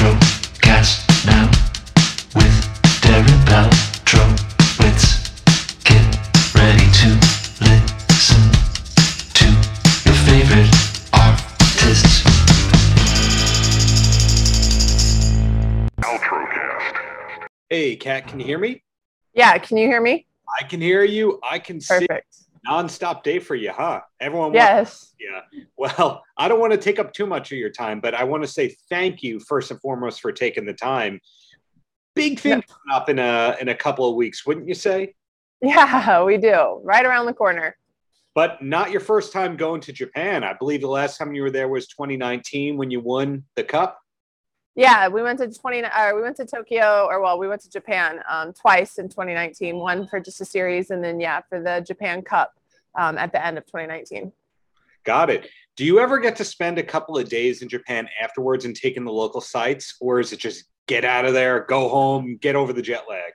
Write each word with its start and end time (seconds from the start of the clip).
Paltrocast 0.00 1.26
now 1.26 1.44
with 2.34 2.56
Darren 3.02 3.40
Paltrowitz. 3.44 5.04
Get 5.84 6.00
ready 6.54 6.86
to 7.00 7.08
listen 7.60 8.40
to 9.34 9.44
your 10.06 10.16
favorite 10.24 10.72
artists. 11.12 12.24
Hey, 17.68 17.94
Cat, 17.96 18.26
can 18.26 18.40
you 18.40 18.46
hear 18.46 18.58
me? 18.58 18.82
Yeah, 19.34 19.58
can 19.58 19.76
you 19.76 19.86
hear 19.86 20.00
me? 20.00 20.26
I 20.58 20.64
can 20.64 20.80
hear 20.80 21.04
you. 21.04 21.40
I 21.42 21.58
can 21.58 21.78
see. 21.78 22.06
Perfect. 22.06 22.36
Non-stop 22.64 23.22
day 23.22 23.38
for 23.38 23.54
you, 23.54 23.70
huh? 23.70 24.00
Everyone. 24.18 24.54
Yes. 24.54 25.09
Yeah. 25.20 25.40
Well, 25.76 26.22
I 26.36 26.48
don't 26.48 26.60
want 26.60 26.72
to 26.72 26.78
take 26.78 26.98
up 26.98 27.12
too 27.12 27.26
much 27.26 27.52
of 27.52 27.58
your 27.58 27.70
time, 27.70 28.00
but 28.00 28.14
I 28.14 28.24
want 28.24 28.42
to 28.42 28.48
say 28.48 28.76
thank 28.88 29.22
you 29.22 29.40
first 29.40 29.70
and 29.70 29.80
foremost 29.80 30.20
for 30.20 30.32
taking 30.32 30.66
the 30.66 30.74
time. 30.74 31.20
Big 32.14 32.38
thing 32.38 32.62
coming 32.62 32.92
up 32.92 33.08
in 33.08 33.18
a 33.18 33.56
in 33.60 33.68
a 33.68 33.74
couple 33.74 34.08
of 34.08 34.16
weeks, 34.16 34.46
wouldn't 34.46 34.68
you 34.68 34.74
say? 34.74 35.14
Yeah, 35.62 36.24
we 36.24 36.38
do. 36.38 36.80
Right 36.82 37.04
around 37.04 37.26
the 37.26 37.34
corner. 37.34 37.76
But 38.34 38.62
not 38.62 38.90
your 38.90 39.00
first 39.00 39.32
time 39.32 39.56
going 39.56 39.80
to 39.82 39.92
Japan. 39.92 40.44
I 40.44 40.54
believe 40.54 40.80
the 40.80 40.88
last 40.88 41.18
time 41.18 41.34
you 41.34 41.42
were 41.42 41.50
there 41.50 41.68
was 41.68 41.86
2019 41.88 42.76
when 42.76 42.90
you 42.90 43.00
won 43.00 43.44
the 43.56 43.64
cup. 43.64 43.98
Yeah, 44.76 45.08
we 45.08 45.22
went 45.22 45.40
to 45.40 45.50
20 45.50 45.82
uh, 45.82 46.14
we 46.14 46.22
went 46.22 46.36
to 46.36 46.46
Tokyo 46.46 47.06
or 47.10 47.20
well, 47.20 47.38
we 47.38 47.48
went 47.48 47.60
to 47.62 47.70
Japan 47.70 48.20
um, 48.28 48.52
twice 48.52 48.98
in 48.98 49.08
2019, 49.08 49.76
one 49.76 50.06
for 50.06 50.20
just 50.20 50.40
a 50.40 50.44
series 50.44 50.90
and 50.90 51.02
then 51.02 51.20
yeah, 51.20 51.40
for 51.48 51.60
the 51.62 51.84
Japan 51.86 52.22
Cup 52.22 52.52
um, 52.98 53.18
at 53.18 53.32
the 53.32 53.44
end 53.44 53.58
of 53.58 53.66
2019. 53.66 54.32
Got 55.04 55.30
it. 55.30 55.48
Do 55.76 55.84
you 55.84 55.98
ever 55.98 56.18
get 56.18 56.36
to 56.36 56.44
spend 56.44 56.78
a 56.78 56.82
couple 56.82 57.16
of 57.16 57.28
days 57.28 57.62
in 57.62 57.68
Japan 57.68 58.08
afterwards 58.22 58.64
and 58.64 58.76
take 58.76 58.96
in 58.96 59.04
the 59.04 59.12
local 59.12 59.40
sites, 59.40 59.96
or 60.00 60.20
is 60.20 60.32
it 60.32 60.38
just 60.38 60.64
get 60.86 61.04
out 61.04 61.24
of 61.24 61.32
there, 61.32 61.64
go 61.68 61.88
home, 61.88 62.36
get 62.40 62.56
over 62.56 62.72
the 62.72 62.82
jet 62.82 63.04
lag? 63.08 63.32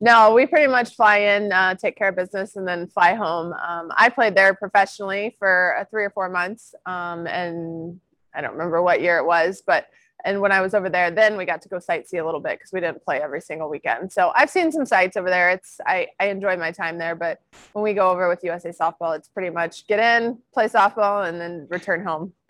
No, 0.00 0.34
we 0.34 0.46
pretty 0.46 0.66
much 0.66 0.94
fly 0.94 1.18
in, 1.18 1.52
uh, 1.52 1.74
take 1.74 1.96
care 1.96 2.08
of 2.08 2.16
business, 2.16 2.56
and 2.56 2.66
then 2.66 2.88
fly 2.88 3.14
home. 3.14 3.52
Um, 3.52 3.90
I 3.96 4.08
played 4.08 4.34
there 4.34 4.52
professionally 4.52 5.36
for 5.38 5.76
uh, 5.78 5.84
three 5.90 6.04
or 6.04 6.10
four 6.10 6.28
months, 6.28 6.74
um, 6.86 7.26
and 7.26 8.00
I 8.34 8.40
don't 8.40 8.52
remember 8.52 8.82
what 8.82 9.00
year 9.00 9.18
it 9.18 9.26
was, 9.26 9.62
but 9.66 9.86
and 10.24 10.40
when 10.40 10.52
I 10.52 10.60
was 10.60 10.74
over 10.74 10.88
there, 10.88 11.10
then 11.10 11.36
we 11.36 11.44
got 11.44 11.62
to 11.62 11.68
go 11.68 11.76
sightsee 11.76 12.20
a 12.20 12.24
little 12.24 12.40
bit 12.40 12.58
because 12.58 12.72
we 12.72 12.80
didn't 12.80 13.04
play 13.04 13.20
every 13.20 13.40
single 13.40 13.68
weekend. 13.68 14.12
So 14.12 14.32
I've 14.34 14.50
seen 14.50 14.72
some 14.72 14.86
sights 14.86 15.16
over 15.16 15.28
there. 15.28 15.50
It's 15.50 15.80
I 15.86 16.08
I 16.20 16.26
enjoy 16.26 16.56
my 16.56 16.70
time 16.72 16.98
there, 16.98 17.14
but 17.14 17.40
when 17.72 17.82
we 17.82 17.94
go 17.94 18.10
over 18.10 18.28
with 18.28 18.44
USA 18.44 18.70
Softball, 18.70 19.16
it's 19.16 19.28
pretty 19.28 19.50
much 19.50 19.86
get 19.86 19.98
in, 19.98 20.38
play 20.52 20.68
softball, 20.68 21.28
and 21.28 21.40
then 21.40 21.66
return 21.70 22.04
home. 22.04 22.32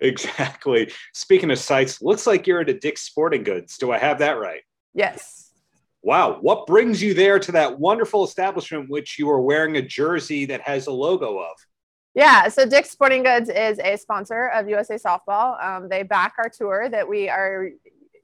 Exactly. 0.00 0.90
Speaking 1.12 1.50
of 1.50 1.58
sights, 1.58 2.00
looks 2.00 2.26
like 2.26 2.46
you're 2.46 2.60
at 2.62 2.70
a 2.70 2.74
Dick's 2.74 3.02
Sporting 3.02 3.42
Goods. 3.42 3.76
Do 3.76 3.92
I 3.92 3.98
have 3.98 4.18
that 4.20 4.38
right? 4.38 4.62
Yes. 4.94 5.52
Wow. 6.02 6.38
What 6.40 6.66
brings 6.66 7.02
you 7.02 7.12
there 7.12 7.38
to 7.38 7.52
that 7.52 7.78
wonderful 7.78 8.24
establishment 8.24 8.88
which 8.88 9.18
you 9.18 9.28
are 9.28 9.42
wearing 9.42 9.76
a 9.76 9.82
jersey 9.82 10.46
that 10.46 10.62
has 10.62 10.86
a 10.86 10.92
logo 10.92 11.38
of? 11.38 11.56
Yeah, 12.18 12.48
so 12.48 12.66
Dick's 12.66 12.90
Sporting 12.90 13.22
Goods 13.22 13.48
is 13.48 13.78
a 13.78 13.96
sponsor 13.96 14.48
of 14.48 14.68
USA 14.68 14.96
Softball. 14.96 15.62
Um, 15.64 15.88
they 15.88 16.02
back 16.02 16.34
our 16.38 16.48
tour 16.48 16.88
that 16.88 17.08
we 17.08 17.28
are 17.28 17.70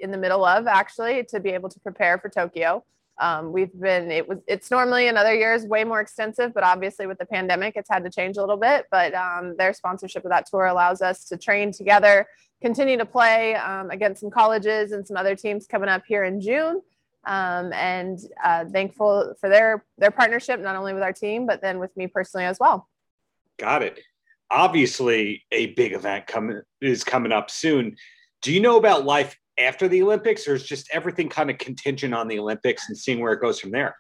in 0.01 0.11
the 0.11 0.19
middle 0.19 0.45
of 0.45 0.67
actually 0.67 1.23
to 1.27 1.39
be 1.39 1.51
able 1.51 1.69
to 1.69 1.79
prepare 1.79 2.19
for 2.19 2.29
Tokyo. 2.29 2.85
Um, 3.21 3.53
we've 3.53 3.73
been 3.81 4.11
it 4.11 4.29
was 4.29 4.41
it's 4.49 4.73
normally 4.73 5.07
in 5.07 5.17
other 5.17 5.33
years 5.33 5.65
way 5.65 5.85
more 5.85 6.01
extensive, 6.01 6.53
but 6.53 6.65
obviously 6.65 7.07
with 7.07 7.19
the 7.19 7.25
pandemic, 7.25 7.75
it's 7.77 7.89
had 7.89 8.03
to 8.03 8.11
change 8.11 8.37
a 8.37 8.41
little 8.41 8.57
bit. 8.57 8.87
But 8.91 9.15
um, 9.15 9.55
their 9.59 9.73
sponsorship 9.73 10.25
of 10.25 10.31
that 10.31 10.47
tour 10.51 10.65
allows 10.65 11.01
us 11.01 11.27
to 11.27 11.37
train 11.37 11.71
together, 11.71 12.27
continue 12.61 12.97
to 12.97 13.07
play 13.07 13.55
um, 13.55 13.91
against 13.91 14.23
some 14.23 14.31
colleges 14.33 14.91
and 14.91 15.07
some 15.07 15.17
other 15.17 15.37
teams 15.37 15.69
coming 15.69 15.89
up 15.89 16.03
here 16.05 16.25
in 16.25 16.41
June. 16.41 16.83
Um, 17.27 17.73
and 17.73 18.19
uh, 18.43 18.65
thankful 18.65 19.35
for 19.39 19.49
their 19.49 19.85
their 19.99 20.11
partnership, 20.11 20.59
not 20.59 20.75
only 20.75 20.95
with 20.95 21.05
our 21.05 21.13
team, 21.13 21.47
but 21.47 21.63
then 21.63 21.79
with 21.79 21.97
me 21.97 22.09
personally 22.09 22.47
as 22.47 22.59
well. 22.59 22.89
Got 23.59 23.83
it. 23.83 24.01
Obviously, 24.51 25.43
a 25.53 25.67
big 25.75 25.93
event 25.93 26.27
coming 26.27 26.61
is 26.81 27.05
coming 27.05 27.33
up 27.33 27.51
soon. 27.51 27.97
Do 28.43 28.53
you 28.53 28.61
know 28.61 28.77
about 28.77 29.05
life 29.05 29.37
after 29.59 29.89
the 29.89 30.03
Olympics, 30.03 30.47
or 30.47 30.55
is 30.55 30.65
just 30.65 30.89
everything 30.93 31.29
kind 31.29 31.51
of 31.51 31.59
contingent 31.59 32.15
on 32.15 32.29
the 32.29 32.39
Olympics 32.39 32.89
and 32.89 32.99
seeing 32.99 33.21
where 33.21 33.33
it 33.33 33.41
goes 33.41 33.61
from 33.61 33.71
there? 33.71 33.97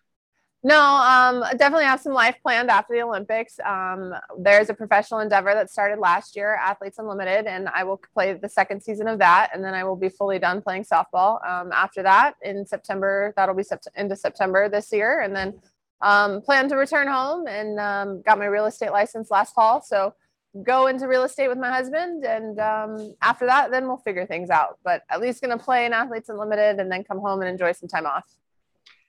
No, 0.66 0.80
um, 0.80 1.44
definitely 1.58 1.84
have 1.84 2.00
some 2.00 2.14
life 2.14 2.36
planned 2.42 2.70
after 2.70 2.94
the 2.94 3.02
Olympics. 3.02 3.60
Um, 3.60 4.14
there's 4.38 4.70
a 4.70 4.74
professional 4.74 5.20
endeavor 5.20 5.52
that 5.52 5.70
started 5.70 5.98
last 5.98 6.36
year, 6.36 6.54
Athletes 6.54 6.98
Unlimited, 6.98 7.46
and 7.46 7.68
I 7.68 7.84
will 7.84 8.00
play 8.14 8.32
the 8.32 8.48
second 8.48 8.82
season 8.82 9.06
of 9.06 9.18
that, 9.18 9.50
and 9.52 9.62
then 9.62 9.74
I 9.74 9.84
will 9.84 9.94
be 9.94 10.08
fully 10.08 10.38
done 10.38 10.62
playing 10.62 10.84
softball. 10.84 11.46
Um, 11.46 11.70
after 11.70 12.02
that, 12.02 12.36
in 12.40 12.64
September, 12.64 13.34
that'll 13.36 13.54
be 13.54 13.62
sept- 13.62 13.88
into 13.94 14.16
September 14.16 14.70
this 14.70 14.90
year, 14.90 15.20
and 15.20 15.36
then 15.36 15.52
um, 16.00 16.40
plan 16.42 16.68
to 16.68 16.76
return 16.76 17.08
home 17.08 17.46
and 17.46 17.78
um, 17.80 18.22
got 18.22 18.38
my 18.38 18.46
real 18.46 18.66
estate 18.66 18.90
license 18.90 19.30
last 19.30 19.54
fall. 19.54 19.80
So 19.80 20.14
go 20.62 20.86
into 20.86 21.08
real 21.08 21.24
estate 21.24 21.48
with 21.48 21.58
my 21.58 21.70
husband, 21.70 22.24
and 22.24 22.60
um, 22.60 23.14
after 23.22 23.46
that, 23.46 23.70
then 23.70 23.86
we'll 23.86 23.96
figure 23.96 24.26
things 24.26 24.50
out. 24.50 24.78
But 24.84 25.02
at 25.10 25.20
least 25.20 25.40
gonna 25.40 25.58
play 25.58 25.86
in 25.86 25.92
Athletes 25.92 26.28
Unlimited, 26.28 26.78
and 26.78 26.90
then 26.90 27.04
come 27.04 27.18
home 27.18 27.40
and 27.40 27.48
enjoy 27.48 27.72
some 27.72 27.88
time 27.88 28.06
off. 28.06 28.24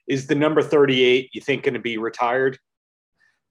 Is 0.06 0.26
the 0.26 0.34
number 0.34 0.62
38 0.62 1.30
you 1.32 1.40
think 1.40 1.64
going 1.64 1.74
to 1.74 1.80
be 1.80 1.98
retired? 1.98 2.58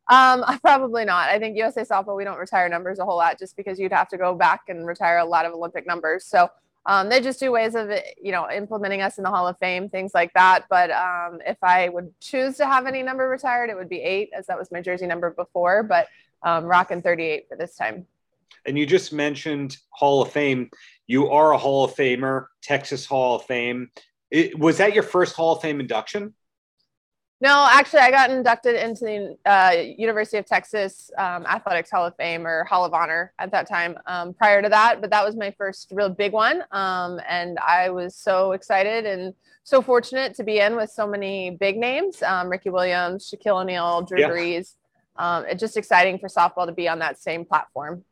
Um, 0.10 0.44
probably 0.62 1.06
not. 1.06 1.30
I 1.30 1.40
think 1.40 1.58
USA 1.58 1.82
softball, 1.84 2.16
we 2.16 2.24
don't 2.24 2.38
retire 2.38 2.70
numbers 2.70 3.00
a 3.00 3.06
whole 3.06 3.18
lot 3.18 3.38
just 3.38 3.58
because 3.58 3.80
you'd 3.80 3.92
have 3.92 4.08
to 4.10 4.18
go 4.18 4.34
back 4.36 4.62
and 4.70 4.86
retire 4.88 5.18
a 5.18 5.26
lot 5.26 5.46
of 5.46 5.54
Olympic 5.54 5.86
numbers. 5.86 6.26
So 6.26 6.50
um, 6.86 7.10
they 7.10 7.20
just 7.20 7.40
do 7.40 7.52
ways 7.52 7.76
of, 7.76 7.90
you 8.22 8.32
know, 8.32 8.50
implementing 8.50 9.02
us 9.02 9.18
in 9.18 9.24
the 9.24 9.30
Hall 9.30 9.48
of 9.48 9.58
Fame, 9.58 9.90
things 9.90 10.14
like 10.14 10.32
that. 10.34 10.66
But 10.70 10.92
um, 10.92 11.40
if 11.46 11.58
I 11.64 11.90
would 11.90 12.14
choose 12.20 12.58
to 12.58 12.66
have 12.66 12.86
any 12.86 13.02
number 13.02 13.28
retired, 13.28 13.70
it 13.70 13.76
would 13.76 13.90
be 13.90 14.02
eight, 14.02 14.30
as 14.38 14.48
that 14.48 14.58
was 14.58 14.72
my 14.72 14.82
jersey 14.82 15.08
number 15.08 15.32
before. 15.32 15.82
But 15.84 16.08
um, 16.44 16.66
rocking 16.66 17.02
38 17.02 17.48
for 17.50 17.58
this 17.58 17.76
time. 17.76 18.06
And 18.66 18.78
you 18.78 18.86
just 18.86 19.12
mentioned 19.12 19.78
Hall 19.90 20.22
of 20.22 20.32
Fame. 20.32 20.70
You 21.08 21.30
are 21.32 21.54
a 21.54 21.58
Hall 21.58 21.84
of 21.84 21.96
Famer, 21.96 22.48
Texas 22.62 23.06
Hall 23.06 23.36
of 23.36 23.44
Fame. 23.46 23.90
It, 24.32 24.58
was 24.58 24.78
that 24.78 24.94
your 24.94 25.04
first 25.04 25.36
Hall 25.36 25.56
of 25.56 25.62
Fame 25.62 25.80
induction? 25.80 26.34
No, 27.42 27.68
actually, 27.70 28.00
I 28.00 28.12
got 28.12 28.30
inducted 28.32 28.76
into 28.76 29.04
the 29.04 29.38
uh, 29.46 29.72
University 29.98 30.38
of 30.38 30.46
Texas 30.46 31.12
um, 31.18 31.46
Athletics 31.46 31.92
Hall 31.92 32.06
of 32.06 32.16
Fame 32.16 32.48
or 32.48 32.64
Hall 32.64 32.86
of 32.86 32.94
Honor 32.94 33.34
at 33.40 33.52
that 33.52 33.68
time. 33.68 33.98
Um, 34.06 34.34
prior 34.34 34.62
to 34.62 34.70
that, 34.70 35.02
but 35.02 35.10
that 35.10 35.26
was 35.26 35.36
my 35.36 35.52
first 35.52 35.92
real 35.92 36.10
big 36.10 36.32
one, 36.32 36.64
um, 36.72 37.20
and 37.28 37.60
I 37.60 37.90
was 37.90 38.16
so 38.16 38.54
excited 38.54 39.06
and 39.06 39.34
so 39.64 39.82
fortunate 39.82 40.34
to 40.36 40.44
be 40.44 40.60
in 40.60 40.78
with 40.78 40.90
so 40.90 41.06
many 41.06 41.50
big 41.52 41.78
names: 41.78 42.24
um, 42.24 42.48
Ricky 42.48 42.70
Williams, 42.70 43.30
Shaquille 43.30 43.62
O'Neal, 43.62 44.02
Drew 44.04 44.22
Yeah. 44.22 44.30
Brees. 44.30 44.76
Um, 45.18 45.46
it's 45.46 45.60
just 45.60 45.76
exciting 45.76 46.20
for 46.20 46.30
softball 46.30 46.66
to 46.66 46.72
be 46.72 46.88
on 46.88 47.00
that 47.00 47.20
same 47.20 47.44
platform. 47.44 48.06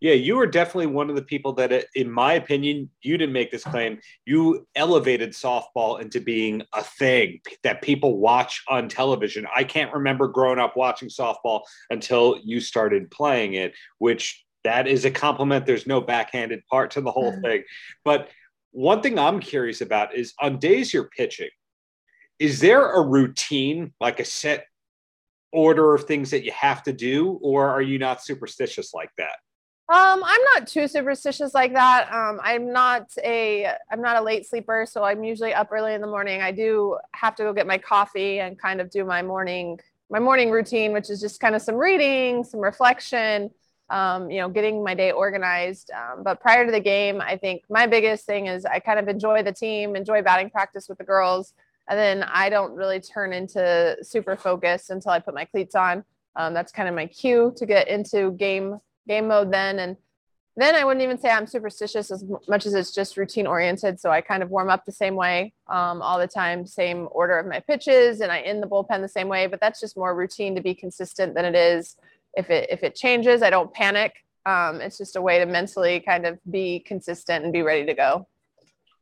Yeah, 0.00 0.12
you 0.12 0.36
were 0.36 0.46
definitely 0.46 0.86
one 0.86 1.10
of 1.10 1.16
the 1.16 1.22
people 1.22 1.52
that, 1.54 1.72
uh, 1.72 1.80
in 1.94 2.10
my 2.10 2.34
opinion, 2.34 2.88
you 3.02 3.18
didn't 3.18 3.32
make 3.32 3.50
this 3.50 3.64
claim. 3.64 3.98
You 4.26 4.66
elevated 4.76 5.30
softball 5.30 6.00
into 6.00 6.20
being 6.20 6.62
a 6.72 6.84
thing 6.84 7.40
that 7.64 7.82
people 7.82 8.18
watch 8.18 8.62
on 8.68 8.88
television. 8.88 9.46
I 9.54 9.64
can't 9.64 9.92
remember 9.92 10.28
growing 10.28 10.60
up 10.60 10.76
watching 10.76 11.08
softball 11.08 11.62
until 11.90 12.38
you 12.44 12.60
started 12.60 13.10
playing 13.10 13.54
it, 13.54 13.74
which 13.98 14.44
that 14.62 14.86
is 14.86 15.04
a 15.04 15.10
compliment. 15.10 15.66
There's 15.66 15.86
no 15.86 16.00
backhanded 16.00 16.62
part 16.70 16.92
to 16.92 17.00
the 17.00 17.10
whole 17.10 17.32
thing. 17.42 17.64
But 18.04 18.28
one 18.70 19.02
thing 19.02 19.18
I'm 19.18 19.40
curious 19.40 19.80
about 19.80 20.14
is 20.14 20.34
on 20.40 20.58
days 20.58 20.94
you're 20.94 21.08
pitching, 21.08 21.50
is 22.38 22.60
there 22.60 22.92
a 22.92 23.04
routine, 23.04 23.92
like 24.00 24.20
a 24.20 24.24
set 24.24 24.66
order 25.52 25.94
of 25.94 26.04
things 26.04 26.30
that 26.30 26.44
you 26.44 26.52
have 26.52 26.84
to 26.84 26.92
do, 26.92 27.38
or 27.42 27.68
are 27.68 27.82
you 27.82 27.98
not 27.98 28.22
superstitious 28.22 28.94
like 28.94 29.10
that? 29.18 29.36
Um, 29.90 30.22
I'm 30.22 30.40
not 30.54 30.66
too 30.66 30.86
superstitious 30.86 31.54
like 31.54 31.72
that. 31.72 32.12
Um, 32.12 32.40
I'm 32.42 32.70
not 32.72 33.10
a 33.24 33.72
I'm 33.90 34.02
not 34.02 34.16
a 34.16 34.22
late 34.22 34.46
sleeper, 34.46 34.84
so 34.86 35.02
I'm 35.02 35.24
usually 35.24 35.54
up 35.54 35.68
early 35.72 35.94
in 35.94 36.02
the 36.02 36.06
morning. 36.06 36.42
I 36.42 36.52
do 36.52 36.98
have 37.14 37.34
to 37.36 37.44
go 37.44 37.54
get 37.54 37.66
my 37.66 37.78
coffee 37.78 38.40
and 38.40 38.58
kind 38.58 38.82
of 38.82 38.90
do 38.90 39.04
my 39.04 39.22
morning 39.22 39.80
my 40.10 40.18
morning 40.18 40.50
routine, 40.50 40.92
which 40.92 41.08
is 41.08 41.20
just 41.22 41.40
kind 41.40 41.54
of 41.54 41.62
some 41.62 41.74
reading, 41.76 42.44
some 42.44 42.60
reflection, 42.60 43.50
um, 43.88 44.30
you 44.30 44.40
know, 44.40 44.48
getting 44.50 44.84
my 44.84 44.94
day 44.94 45.10
organized. 45.10 45.90
Um, 45.90 46.22
but 46.22 46.38
prior 46.40 46.66
to 46.66 46.72
the 46.72 46.80
game, 46.80 47.22
I 47.22 47.38
think 47.38 47.62
my 47.70 47.86
biggest 47.86 48.26
thing 48.26 48.46
is 48.46 48.66
I 48.66 48.80
kind 48.80 48.98
of 48.98 49.08
enjoy 49.08 49.42
the 49.42 49.52
team, 49.52 49.96
enjoy 49.96 50.20
batting 50.20 50.50
practice 50.50 50.86
with 50.90 50.98
the 50.98 51.04
girls, 51.04 51.54
and 51.88 51.98
then 51.98 52.24
I 52.24 52.50
don't 52.50 52.74
really 52.74 53.00
turn 53.00 53.32
into 53.32 53.96
super 54.02 54.36
focused 54.36 54.90
until 54.90 55.12
I 55.12 55.18
put 55.18 55.34
my 55.34 55.46
cleats 55.46 55.74
on. 55.74 56.04
Um, 56.36 56.52
that's 56.52 56.72
kind 56.72 56.90
of 56.90 56.94
my 56.94 57.06
cue 57.06 57.54
to 57.56 57.64
get 57.64 57.88
into 57.88 58.32
game 58.32 58.80
game 59.08 59.28
mode 59.28 59.52
then 59.52 59.78
and 59.80 59.96
then 60.58 60.74
I 60.74 60.84
wouldn't 60.84 61.04
even 61.04 61.18
say 61.18 61.30
I'm 61.30 61.46
superstitious 61.46 62.10
as 62.10 62.24
much 62.48 62.66
as 62.66 62.74
it's 62.74 62.92
just 62.92 63.16
routine 63.16 63.46
oriented. 63.46 64.00
So 64.00 64.10
I 64.10 64.20
kind 64.20 64.42
of 64.42 64.50
warm 64.50 64.70
up 64.70 64.84
the 64.84 64.90
same 64.90 65.14
way 65.14 65.52
um, 65.68 66.02
all 66.02 66.18
the 66.18 66.26
time, 66.26 66.66
same 66.66 67.08
order 67.12 67.38
of 67.38 67.46
my 67.46 67.60
pitches, 67.60 68.20
and 68.20 68.32
I 68.32 68.40
end 68.40 68.60
the 68.60 68.66
bullpen 68.66 69.00
the 69.00 69.08
same 69.08 69.28
way. 69.28 69.46
But 69.46 69.60
that's 69.60 69.78
just 69.78 69.96
more 69.96 70.16
routine 70.16 70.56
to 70.56 70.60
be 70.60 70.74
consistent 70.74 71.36
than 71.36 71.44
it 71.44 71.54
is 71.54 71.94
if 72.34 72.50
it 72.50 72.68
if 72.70 72.82
it 72.82 72.96
changes. 72.96 73.40
I 73.40 73.50
don't 73.50 73.72
panic. 73.72 74.12
Um, 74.46 74.80
it's 74.80 74.98
just 74.98 75.14
a 75.14 75.22
way 75.22 75.38
to 75.38 75.46
mentally 75.46 76.00
kind 76.00 76.26
of 76.26 76.40
be 76.50 76.80
consistent 76.80 77.44
and 77.44 77.52
be 77.52 77.62
ready 77.62 77.86
to 77.86 77.94
go. 77.94 78.26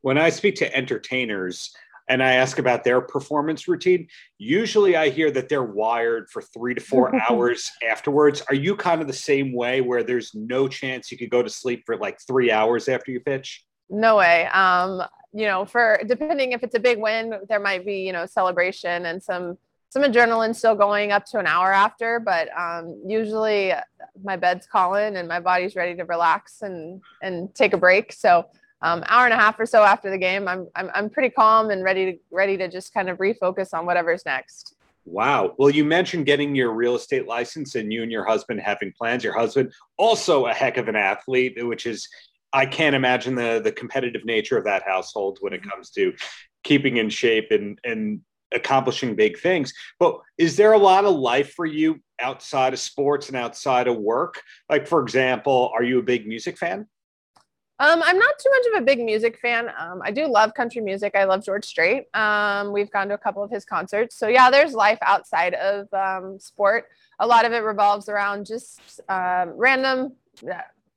when 0.01 0.19
I 0.19 0.29
speak 0.29 0.55
to 0.57 0.75
entertainers 0.75 1.73
and 2.09 2.23
I 2.23 2.33
ask 2.33 2.59
about 2.59 2.83
their 2.83 3.01
performance 3.01 3.67
routine, 3.67 4.07
usually 4.37 4.95
I 4.95 5.09
hear 5.09 5.29
that 5.31 5.49
they're 5.49 5.63
wired 5.63 6.29
for 6.29 6.41
three 6.41 6.73
to 6.73 6.81
four 6.81 7.13
hours 7.29 7.71
afterwards. 7.87 8.41
Are 8.49 8.55
you 8.55 8.75
kind 8.75 9.01
of 9.01 9.07
the 9.07 9.13
same 9.13 9.53
way 9.53 9.81
where 9.81 10.03
there's 10.03 10.33
no 10.33 10.67
chance 10.67 11.11
you 11.11 11.17
could 11.17 11.29
go 11.29 11.43
to 11.43 11.49
sleep 11.49 11.83
for 11.85 11.97
like 11.97 12.19
three 12.25 12.51
hours 12.51 12.87
after 12.87 13.11
you 13.11 13.19
pitch? 13.19 13.65
No 13.89 14.17
way. 14.17 14.47
Um, 14.47 15.03
you 15.33 15.45
know, 15.45 15.65
for 15.65 15.99
depending 16.07 16.53
if 16.53 16.63
it's 16.63 16.75
a 16.75 16.79
big 16.79 16.99
win, 16.99 17.33
there 17.49 17.59
might 17.59 17.85
be, 17.85 17.99
you 17.99 18.13
know, 18.13 18.25
celebration 18.25 19.05
and 19.05 19.21
some 19.21 19.57
some 19.89 20.03
adrenaline 20.03 20.53
still 20.53 20.75
going 20.75 21.13
up 21.13 21.25
to 21.25 21.39
an 21.39 21.47
hour 21.47 21.71
after, 21.71 22.19
but 22.19 22.49
um, 22.57 23.01
usually 23.07 23.73
my 24.21 24.35
bed's 24.35 24.67
calling 24.67 25.15
and 25.15 25.29
my 25.29 25.39
body's 25.39 25.77
ready 25.77 25.95
to 25.95 26.03
relax 26.03 26.61
and 26.61 27.01
and 27.21 27.53
take 27.55 27.73
a 27.73 27.77
break. 27.77 28.11
So 28.11 28.47
um, 28.81 29.03
hour 29.07 29.25
and 29.25 29.33
a 29.33 29.37
half 29.37 29.59
or 29.59 29.65
so 29.65 29.83
after 29.83 30.09
the 30.09 30.17
game, 30.17 30.47
I'm, 30.47 30.67
I'm 30.75 30.91
I'm 30.93 31.09
pretty 31.09 31.29
calm 31.29 31.69
and 31.69 31.83
ready 31.83 32.13
to 32.13 32.19
ready 32.31 32.57
to 32.57 32.67
just 32.67 32.93
kind 32.93 33.09
of 33.09 33.17
refocus 33.17 33.73
on 33.73 33.85
whatever's 33.85 34.23
next. 34.25 34.75
Wow. 35.05 35.55
Well, 35.57 35.69
you 35.69 35.85
mentioned 35.85 36.25
getting 36.25 36.53
your 36.53 36.73
real 36.73 36.95
estate 36.95 37.27
license 37.27 37.75
and 37.75 37.91
you 37.93 38.03
and 38.03 38.11
your 38.11 38.25
husband 38.25 38.59
having 38.59 38.91
plans. 38.91 39.23
Your 39.23 39.37
husband 39.37 39.71
also 39.97 40.47
a 40.47 40.53
heck 40.53 40.77
of 40.77 40.89
an 40.89 40.97
athlete, 40.97 41.55
which 41.65 41.85
is 41.85 42.07
I 42.53 42.65
can't 42.65 42.95
imagine 42.95 43.35
the 43.35 43.61
the 43.63 43.71
competitive 43.71 44.25
nature 44.25 44.57
of 44.57 44.65
that 44.65 44.83
household 44.83 45.37
when 45.41 45.53
it 45.53 45.63
comes 45.63 45.89
to 45.91 46.13
keeping 46.63 46.97
in 46.97 47.09
shape 47.09 47.51
and 47.51 47.79
and 47.83 48.21
accomplishing 48.53 49.15
big 49.15 49.39
things. 49.39 49.73
But 49.99 50.19
is 50.37 50.55
there 50.55 50.73
a 50.73 50.77
lot 50.77 51.05
of 51.05 51.15
life 51.15 51.53
for 51.53 51.65
you 51.65 51.99
outside 52.19 52.73
of 52.73 52.79
sports 52.79 53.27
and 53.27 53.37
outside 53.37 53.87
of 53.87 53.97
work? 53.97 54.41
Like, 54.69 54.87
for 54.87 55.01
example, 55.01 55.71
are 55.73 55.83
you 55.83 55.99
a 55.99 56.03
big 56.03 56.27
music 56.27 56.57
fan? 56.57 56.87
Um, 57.79 58.01
I'm 58.03 58.17
not 58.17 58.39
too 58.39 58.49
much 58.49 58.65
of 58.73 58.81
a 58.81 58.85
big 58.85 58.99
music 58.99 59.37
fan. 59.39 59.69
Um, 59.77 60.01
I 60.03 60.09
do 60.09 60.25
love 60.25 60.55
country 60.55 60.81
music. 60.81 61.15
I 61.15 61.25
love 61.25 61.45
George 61.45 61.63
Strait. 61.63 62.05
Um, 62.15 62.71
we've 62.71 62.89
gone 62.89 63.07
to 63.09 63.13
a 63.13 63.19
couple 63.19 63.43
of 63.43 63.51
his 63.51 63.65
concerts. 63.65 64.15
So 64.15 64.27
yeah, 64.27 64.49
there's 64.49 64.73
life 64.73 64.97
outside 65.03 65.53
of 65.53 65.93
um, 65.93 66.39
sport. 66.39 66.87
A 67.19 67.27
lot 67.27 67.45
of 67.45 67.53
it 67.53 67.59
revolves 67.59 68.09
around 68.09 68.47
just 68.47 69.01
um, 69.09 69.51
random, 69.55 70.13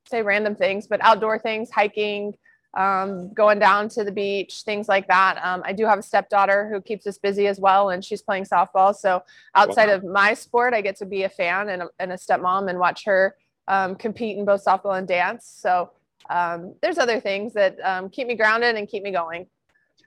say 0.09 0.23
random 0.23 0.55
things, 0.55 0.87
but 0.87 1.01
outdoor 1.03 1.39
things, 1.39 1.71
hiking, 1.71 2.35
um, 2.73 3.33
going 3.35 3.59
down 3.59 3.91
to 3.91 4.05
the 4.05 4.13
beach, 4.13 4.63
things 4.63 4.89
like 4.89 5.07
that. 5.09 5.39
Um, 5.45 5.63
I 5.67 5.75
do 5.75 5.85
have 5.85 5.99
a 5.99 6.03
stepdaughter 6.03 6.69
who 6.71 6.81
keeps 6.81 7.07
us 7.07 7.19
busy 7.19 7.47
as 7.47 7.61
well, 7.61 7.91
and 7.91 8.03
she's 8.03 8.23
playing 8.23 8.45
softball. 8.45 8.95
So 8.95 9.23
outside 9.55 9.89
wow. 9.89 9.97
of 9.97 10.05
my 10.05 10.33
sport, 10.33 10.73
I 10.73 10.81
get 10.81 10.97
to 10.97 11.07
be 11.07 11.25
a 11.25 11.29
fan 11.29 11.69
and 11.69 11.83
a, 11.83 11.89
and 11.99 12.13
a 12.13 12.17
stepmom 12.17 12.71
and 12.71 12.79
watch 12.79 13.05
her 13.05 13.37
um, 13.69 13.97
compete 13.97 14.39
in 14.39 14.47
both 14.47 14.65
softball 14.65 14.97
and 14.97 15.07
dance. 15.07 15.47
So 15.47 15.91
um, 16.29 16.75
there's 16.83 16.99
other 16.99 17.21
things 17.21 17.55
that 17.55 17.77
um, 17.83 18.11
keep 18.11 18.27
me 18.27 18.35
grounded 18.35 18.77
and 18.77 18.89
keep 18.89 19.03
me 19.03 19.11
going. 19.11 19.47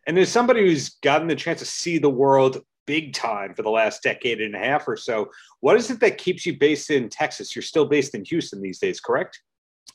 And 0.06 0.18
as 0.18 0.30
somebody 0.30 0.62
who's 0.62 0.90
gotten 0.90 1.28
the 1.28 1.36
chance 1.36 1.60
to 1.60 1.66
see 1.66 1.98
the 1.98 2.10
world 2.10 2.62
big 2.86 3.14
time 3.14 3.54
for 3.54 3.62
the 3.62 3.70
last 3.70 4.04
decade 4.04 4.42
and 4.42 4.56
a 4.56 4.60
half 4.60 4.88
or 4.88 4.98
so, 4.98 5.32
what 5.62 5.78
is 5.78 5.90
it 5.90 6.00
that 6.02 6.18
keeps 6.18 6.46
you 6.46 6.58
based 6.58 6.92
in 6.92 7.10
Texas? 7.10 7.56
You're 7.56 7.64
still 7.64 7.86
based 7.86 8.14
in 8.14 8.26
Houston 8.26 8.62
these 8.62 8.80
days, 8.80 9.00
correct? 9.00 9.42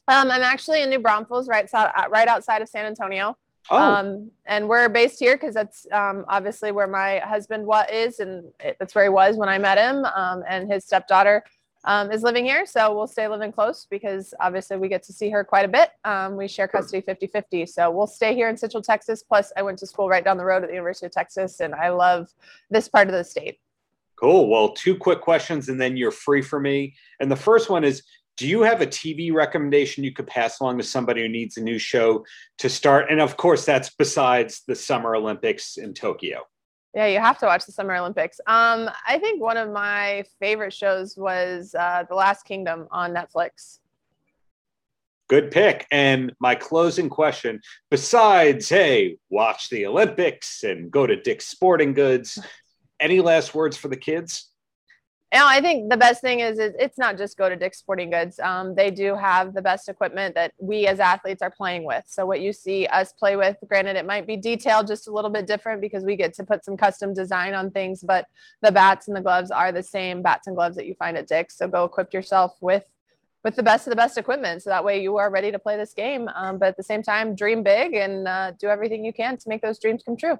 Um, 0.08 0.30
I'm 0.30 0.42
actually 0.42 0.82
in 0.82 0.88
New 0.88 0.98
Braunfels, 0.98 1.48
right, 1.48 1.68
right 2.08 2.28
outside 2.28 2.62
of 2.62 2.68
San 2.68 2.86
Antonio. 2.86 3.36
Oh. 3.70 3.76
Um, 3.76 4.30
and 4.46 4.66
we're 4.66 4.88
based 4.88 5.18
here 5.18 5.36
because 5.36 5.54
that's 5.54 5.86
um, 5.92 6.24
obviously 6.28 6.72
where 6.72 6.86
my 6.86 7.18
husband 7.18 7.66
what 7.66 7.92
is, 7.92 8.18
and 8.20 8.44
it, 8.60 8.76
that's 8.78 8.94
where 8.94 9.04
he 9.04 9.10
was 9.10 9.36
when 9.36 9.50
I 9.50 9.58
met 9.58 9.76
him. 9.76 10.06
Um, 10.06 10.42
and 10.48 10.72
his 10.72 10.86
stepdaughter 10.86 11.44
um, 11.84 12.10
is 12.10 12.22
living 12.22 12.44
here, 12.44 12.66
so 12.66 12.94
we'll 12.94 13.06
stay 13.06 13.28
living 13.28 13.52
close 13.52 13.86
because 13.88 14.34
obviously 14.40 14.76
we 14.76 14.88
get 14.88 15.02
to 15.04 15.12
see 15.12 15.30
her 15.30 15.44
quite 15.44 15.64
a 15.64 15.68
bit. 15.68 15.90
Um, 16.04 16.36
we 16.36 16.48
share 16.48 16.68
custody 16.68 17.02
50-50, 17.02 17.68
so 17.68 17.90
we'll 17.90 18.06
stay 18.06 18.34
here 18.34 18.48
in 18.48 18.56
Central 18.56 18.82
Texas. 18.82 19.22
Plus, 19.22 19.52
I 19.56 19.62
went 19.62 19.78
to 19.78 19.86
school 19.86 20.08
right 20.08 20.24
down 20.24 20.36
the 20.36 20.44
road 20.44 20.62
at 20.62 20.68
the 20.68 20.74
University 20.74 21.06
of 21.06 21.12
Texas, 21.12 21.60
and 21.60 21.74
I 21.74 21.90
love 21.90 22.28
this 22.70 22.88
part 22.88 23.08
of 23.08 23.14
the 23.14 23.24
state. 23.24 23.58
Cool. 24.16 24.48
Well, 24.48 24.70
two 24.70 24.96
quick 24.96 25.20
questions, 25.20 25.68
and 25.68 25.80
then 25.80 25.96
you're 25.96 26.10
free 26.10 26.42
for 26.42 26.58
me. 26.58 26.94
And 27.20 27.30
the 27.30 27.36
first 27.36 27.70
one 27.70 27.84
is 27.84 28.02
do 28.36 28.46
you 28.46 28.62
have 28.62 28.80
a 28.80 28.86
TV 28.86 29.32
recommendation 29.32 30.04
you 30.04 30.12
could 30.12 30.28
pass 30.28 30.60
along 30.60 30.78
to 30.78 30.84
somebody 30.84 31.22
who 31.22 31.28
needs 31.28 31.56
a 31.56 31.60
new 31.60 31.78
show 31.78 32.24
to 32.58 32.68
start? 32.68 33.06
And 33.10 33.20
of 33.20 33.36
course, 33.36 33.64
that's 33.64 33.90
besides 33.90 34.62
the 34.66 34.76
Summer 34.76 35.16
Olympics 35.16 35.76
in 35.76 35.92
Tokyo. 35.92 36.42
Yeah, 36.98 37.06
you 37.06 37.20
have 37.20 37.38
to 37.38 37.46
watch 37.46 37.64
the 37.64 37.70
Summer 37.70 37.94
Olympics. 37.94 38.40
Um, 38.48 38.90
I 39.06 39.20
think 39.20 39.40
one 39.40 39.56
of 39.56 39.70
my 39.70 40.24
favorite 40.40 40.72
shows 40.72 41.16
was 41.16 41.72
uh, 41.78 42.02
The 42.08 42.16
Last 42.16 42.44
Kingdom 42.44 42.88
on 42.90 43.14
Netflix. 43.14 43.78
Good 45.28 45.52
pick. 45.52 45.86
And 45.92 46.32
my 46.40 46.56
closing 46.56 47.08
question 47.08 47.60
besides, 47.88 48.68
hey, 48.68 49.16
watch 49.30 49.70
the 49.70 49.86
Olympics 49.86 50.64
and 50.64 50.90
go 50.90 51.06
to 51.06 51.14
Dick's 51.14 51.46
Sporting 51.46 51.94
Goods, 51.94 52.36
any 52.98 53.20
last 53.20 53.54
words 53.54 53.76
for 53.76 53.86
the 53.86 53.96
kids? 53.96 54.50
Know, 55.34 55.46
I 55.46 55.60
think 55.60 55.90
the 55.90 55.96
best 55.96 56.22
thing 56.22 56.40
is, 56.40 56.58
is 56.58 56.74
it's 56.78 56.96
not 56.96 57.18
just 57.18 57.36
go 57.36 57.50
to 57.50 57.56
Dick's 57.56 57.78
Sporting 57.78 58.08
Goods. 58.08 58.40
Um, 58.40 58.74
they 58.74 58.90
do 58.90 59.14
have 59.14 59.52
the 59.52 59.60
best 59.60 59.88
equipment 59.88 60.34
that 60.36 60.54
we 60.58 60.86
as 60.86 61.00
athletes 61.00 61.42
are 61.42 61.50
playing 61.50 61.84
with. 61.84 62.04
So 62.06 62.24
what 62.24 62.40
you 62.40 62.52
see 62.52 62.86
us 62.86 63.12
play 63.12 63.36
with, 63.36 63.56
granted, 63.68 63.96
it 63.96 64.06
might 64.06 64.26
be 64.26 64.38
detailed 64.38 64.86
just 64.86 65.06
a 65.06 65.12
little 65.12 65.30
bit 65.30 65.46
different 65.46 65.82
because 65.82 66.02
we 66.02 66.16
get 66.16 66.32
to 66.34 66.44
put 66.44 66.64
some 66.64 66.78
custom 66.78 67.12
design 67.12 67.52
on 67.52 67.70
things, 67.70 68.02
but 68.02 68.26
the 68.62 68.72
bats 68.72 69.08
and 69.08 69.16
the 69.16 69.20
gloves 69.20 69.50
are 69.50 69.70
the 69.70 69.82
same 69.82 70.22
bats 70.22 70.46
and 70.46 70.56
gloves 70.56 70.76
that 70.76 70.86
you 70.86 70.94
find 70.94 71.16
at 71.18 71.26
Dick's. 71.26 71.58
So 71.58 71.68
go 71.68 71.84
equip 71.84 72.14
yourself 72.14 72.56
with 72.60 72.84
with 73.44 73.54
the 73.54 73.62
best 73.62 73.86
of 73.86 73.92
the 73.92 73.96
best 73.96 74.18
equipment, 74.18 74.62
so 74.62 74.70
that 74.70 74.84
way 74.84 75.00
you 75.00 75.16
are 75.16 75.30
ready 75.30 75.52
to 75.52 75.60
play 75.60 75.76
this 75.76 75.94
game. 75.94 76.28
Um, 76.34 76.58
but 76.58 76.68
at 76.68 76.76
the 76.76 76.82
same 76.82 77.04
time, 77.04 77.36
dream 77.36 77.62
big 77.62 77.94
and 77.94 78.26
uh, 78.26 78.50
do 78.58 78.66
everything 78.66 79.04
you 79.04 79.12
can 79.12 79.36
to 79.36 79.48
make 79.48 79.62
those 79.62 79.78
dreams 79.78 80.02
come 80.04 80.16
true. 80.16 80.38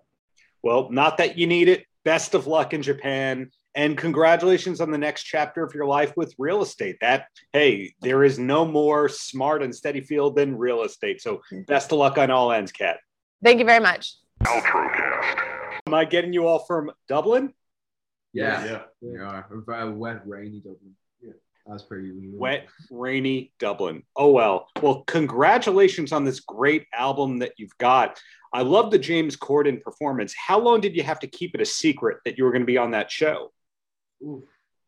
Well, 0.63 0.91
not 0.91 1.17
that 1.19 1.39
you 1.39 1.47
need 1.47 1.69
it. 1.69 1.87
Best 2.05 2.35
of 2.35 2.49
luck 2.49 2.75
in 2.75 2.83
Japan 2.83 3.53
and 3.79 3.97
congratulations 3.97 4.81
on 4.81 4.91
the 4.91 4.99
next 4.99 5.23
chapter 5.23 5.63
of 5.63 5.73
your 5.73 5.87
life 5.87 6.13
with 6.17 6.35
real 6.37 6.63
estate. 6.63 6.97
That, 7.01 7.29
hey, 7.53 7.95
there 8.01 8.25
is 8.25 8.37
no 8.37 8.65
more 8.65 9.09
smart 9.09 9.63
and 9.63 9.73
steady 9.73 10.01
field 10.01 10.35
than 10.35 10.59
real 10.59 10.83
estate. 10.83 11.23
So 11.23 11.43
best 11.69 11.93
of 11.93 11.99
luck 11.99 12.19
on 12.19 12.29
all 12.29 12.51
ends, 12.51 12.73
Cat. 12.73 12.99
Thank 13.41 13.61
you 13.61 13.65
very 13.65 13.79
much. 13.79 14.17
Paltrocast. 14.43 15.39
Am 15.87 15.95
I 15.95 16.05
getting 16.05 16.33
you 16.33 16.45
all 16.49 16.59
from 16.59 16.91
Dublin? 17.07 17.55
Yeah. 18.33 18.65
Yeah. 18.65 18.83
yeah. 19.01 19.43
yeah. 19.69 19.85
wet, 19.85 20.23
rainy 20.27 20.59
Dublin. 20.59 20.97
Yeah. 21.23 21.73
As 21.73 21.85
per 21.85 22.01
you. 22.01 22.33
Wet, 22.35 22.67
rainy 22.91 23.53
Dublin. 23.61 24.03
Oh, 24.17 24.33
well. 24.33 24.67
Well, 24.83 25.05
congratulations 25.07 26.11
on 26.11 26.25
this 26.25 26.41
great 26.41 26.87
album 26.93 27.39
that 27.39 27.53
you've 27.59 27.79
got. 27.79 28.21
I 28.53 28.63
love 28.63 28.91
the 28.91 28.99
James 28.99 29.37
Corden 29.37 29.81
performance. 29.81 30.35
How 30.35 30.59
long 30.59 30.81
did 30.81 30.97
you 30.97 31.05
have 31.05 31.21
to 31.21 31.29
keep 31.29 31.55
it 31.55 31.61
a 31.61 31.67
secret 31.67 32.19
that 32.25 32.37
you 32.37 32.43
were 32.43 32.51
going 32.51 32.63
to 32.63 32.67
be 32.67 32.77
on 32.77 32.91
that 32.91 33.09
show? 33.09 33.53
Oof. 34.23 34.45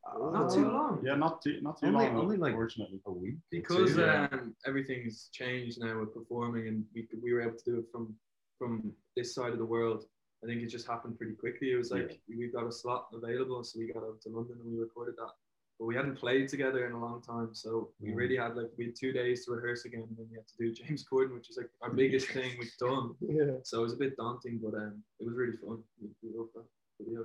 Uh, 0.08 0.30
not 0.30 0.52
too 0.52 0.70
long. 0.70 1.00
Yeah, 1.04 1.14
not 1.14 1.42
too 1.42 1.58
not 1.60 1.78
too 1.78 1.87
only, 1.87 2.06
long. 2.06 2.16
Only 2.16 2.37
like 2.37 2.54
fortunately 2.54 3.00
a 3.06 3.12
week 3.12 3.37
because 3.50 3.99
um, 3.99 4.54
everything's 4.66 5.28
changed 5.32 5.78
now 5.80 6.00
with 6.00 6.14
performing, 6.14 6.68
and 6.68 6.84
we 6.94 7.06
we 7.22 7.32
were 7.32 7.42
able 7.42 7.58
to 7.58 7.64
do 7.64 7.78
it 7.78 7.84
from 7.92 8.14
from 8.58 8.92
this 9.16 9.34
side 9.34 9.52
of 9.52 9.58
the 9.58 9.64
world. 9.64 10.04
I 10.42 10.46
think 10.46 10.62
it 10.62 10.68
just 10.68 10.87
happened 10.87 11.18
pretty 11.18 11.34
quickly. 11.34 11.72
It 11.72 11.76
was 11.76 11.90
like 11.90 12.20
yeah. 12.28 12.37
we 12.38 12.46
got 12.49 12.66
a 12.66 12.72
slot 12.72 13.08
available, 13.12 13.62
so 13.62 13.78
we 13.78 13.92
got 13.92 14.02
up 14.02 14.20
to 14.22 14.30
London 14.30 14.56
and 14.62 14.72
we 14.72 14.78
recorded 14.78 15.16
that. 15.18 15.32
But 15.78 15.87
we 15.87 15.94
hadn't 15.94 16.16
played 16.16 16.49
together 16.49 16.87
in 16.87 16.92
a 16.92 17.00
long 17.00 17.22
time, 17.22 17.50
so 17.52 17.90
we 18.00 18.10
mm. 18.10 18.16
really 18.16 18.37
had 18.37 18.56
like 18.56 18.70
we 18.78 18.87
had 18.87 18.96
two 18.99 19.12
days 19.12 19.44
to 19.44 19.52
rehearse 19.52 19.84
again, 19.84 20.04
and 20.08 20.16
then 20.16 20.26
we 20.30 20.37
had 20.37 20.46
to 20.49 20.54
do 20.58 20.72
James 20.72 21.04
Corden, 21.10 21.34
which 21.34 21.50
is 21.50 21.58
like 21.58 21.70
our 21.82 21.90
biggest 21.90 22.28
thing 22.37 22.52
we've 22.58 22.76
done. 22.78 23.14
Yeah. 23.20 23.56
So 23.64 23.80
it 23.80 23.82
was 23.82 23.92
a 23.92 23.96
bit 23.96 24.16
daunting, 24.16 24.60
but 24.62 24.75
um, 24.75 25.02
it 25.20 25.26
was 25.26 25.37
really 25.37 25.56
fun. 25.56 25.82
We, 26.00 26.08
we 26.22 26.38
loved 26.38 26.50
that 26.54 26.64
video. 26.99 27.25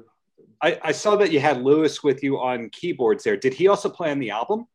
I, 0.62 0.80
I 0.84 0.92
saw 0.92 1.16
that 1.18 1.32
you 1.32 1.40
had 1.40 1.62
Lewis 1.62 2.04
with 2.04 2.24
you 2.24 2.40
on 2.40 2.70
keyboards 2.70 3.24
there. 3.24 3.38
Did 3.38 3.54
he 3.54 3.68
also 3.68 3.90
play 3.90 4.12
on 4.12 4.20
the 4.20 4.32
album? 4.32 4.68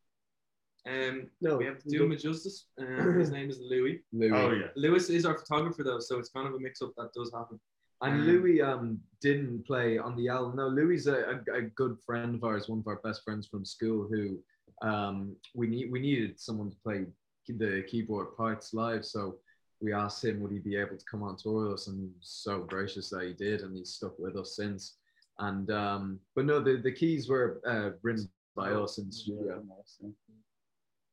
Um, 0.87 1.29
no, 1.41 1.57
we 1.57 1.67
have 1.67 1.79
to 1.79 1.89
do 1.89 2.05
him 2.05 2.13
a 2.13 2.17
justice. 2.17 2.67
Um, 2.79 3.19
his 3.19 3.31
name 3.31 3.51
is 3.51 3.59
Louis. 3.61 4.01
Louis. 4.13 4.33
Oh, 4.33 4.53
yeah. 4.53 4.69
Lewis 4.77 5.11
is 5.11 5.27
our 5.27 5.37
photographer 5.37 5.83
though, 5.85 6.01
so 6.01 6.19
it's 6.19 6.31
kind 6.31 6.47
of 6.49 6.55
a 6.55 6.59
mix 6.59 6.81
up 6.83 6.93
that 6.97 7.13
does 7.15 7.33
happen. 7.33 7.61
And 8.03 8.15
um, 8.15 8.27
Louis 8.27 8.63
um 8.63 8.99
didn't 9.21 9.67
play 9.67 9.99
on 9.99 10.17
the 10.17 10.29
album. 10.29 10.57
No, 10.57 10.69
Louis 10.69 11.07
a, 11.07 11.41
a, 11.53 11.59
a, 11.59 11.63
good 11.63 11.99
friend 12.05 12.35
of 12.35 12.45
ours, 12.45 12.69
one 12.69 12.79
of 12.79 12.87
our 12.87 13.01
best 13.05 13.23
friends 13.25 13.47
from 13.47 13.65
school, 13.65 14.09
who 14.11 14.39
um 14.87 15.37
we 15.55 15.67
need 15.67 15.93
we 15.93 16.01
needed 16.01 16.41
someone 16.41 16.71
to 16.71 16.77
play 16.83 17.05
the 17.49 17.85
keyboard 17.89 18.37
parts 18.37 18.73
live. 18.73 19.05
So 19.05 19.37
we 19.83 19.93
asked 19.93 20.25
him 20.25 20.41
would 20.41 20.53
he 20.53 20.59
be 20.61 20.77
able 20.77 20.97
to 20.97 21.05
come 21.11 21.23
on 21.23 21.37
tour 21.37 21.65
with 21.65 21.75
us, 21.75 21.89
and 21.89 22.11
so 22.21 22.61
gracious 22.61 23.11
that 23.11 23.25
he 23.25 23.35
did, 23.35 23.61
and 23.61 23.77
he's 23.77 23.91
stuck 23.91 24.19
with 24.19 24.37
us 24.37 24.57
since. 24.57 24.97
And 25.41 25.71
um, 25.71 26.21
but 26.35 26.45
no, 26.45 26.61
the, 26.61 26.77
the 26.77 26.93
keys 26.93 27.29
were 27.29 27.61
uh, 27.67 27.91
written 28.03 28.29
by 28.55 28.71
us 28.71 28.99
in 28.99 29.11
studio. 29.11 29.63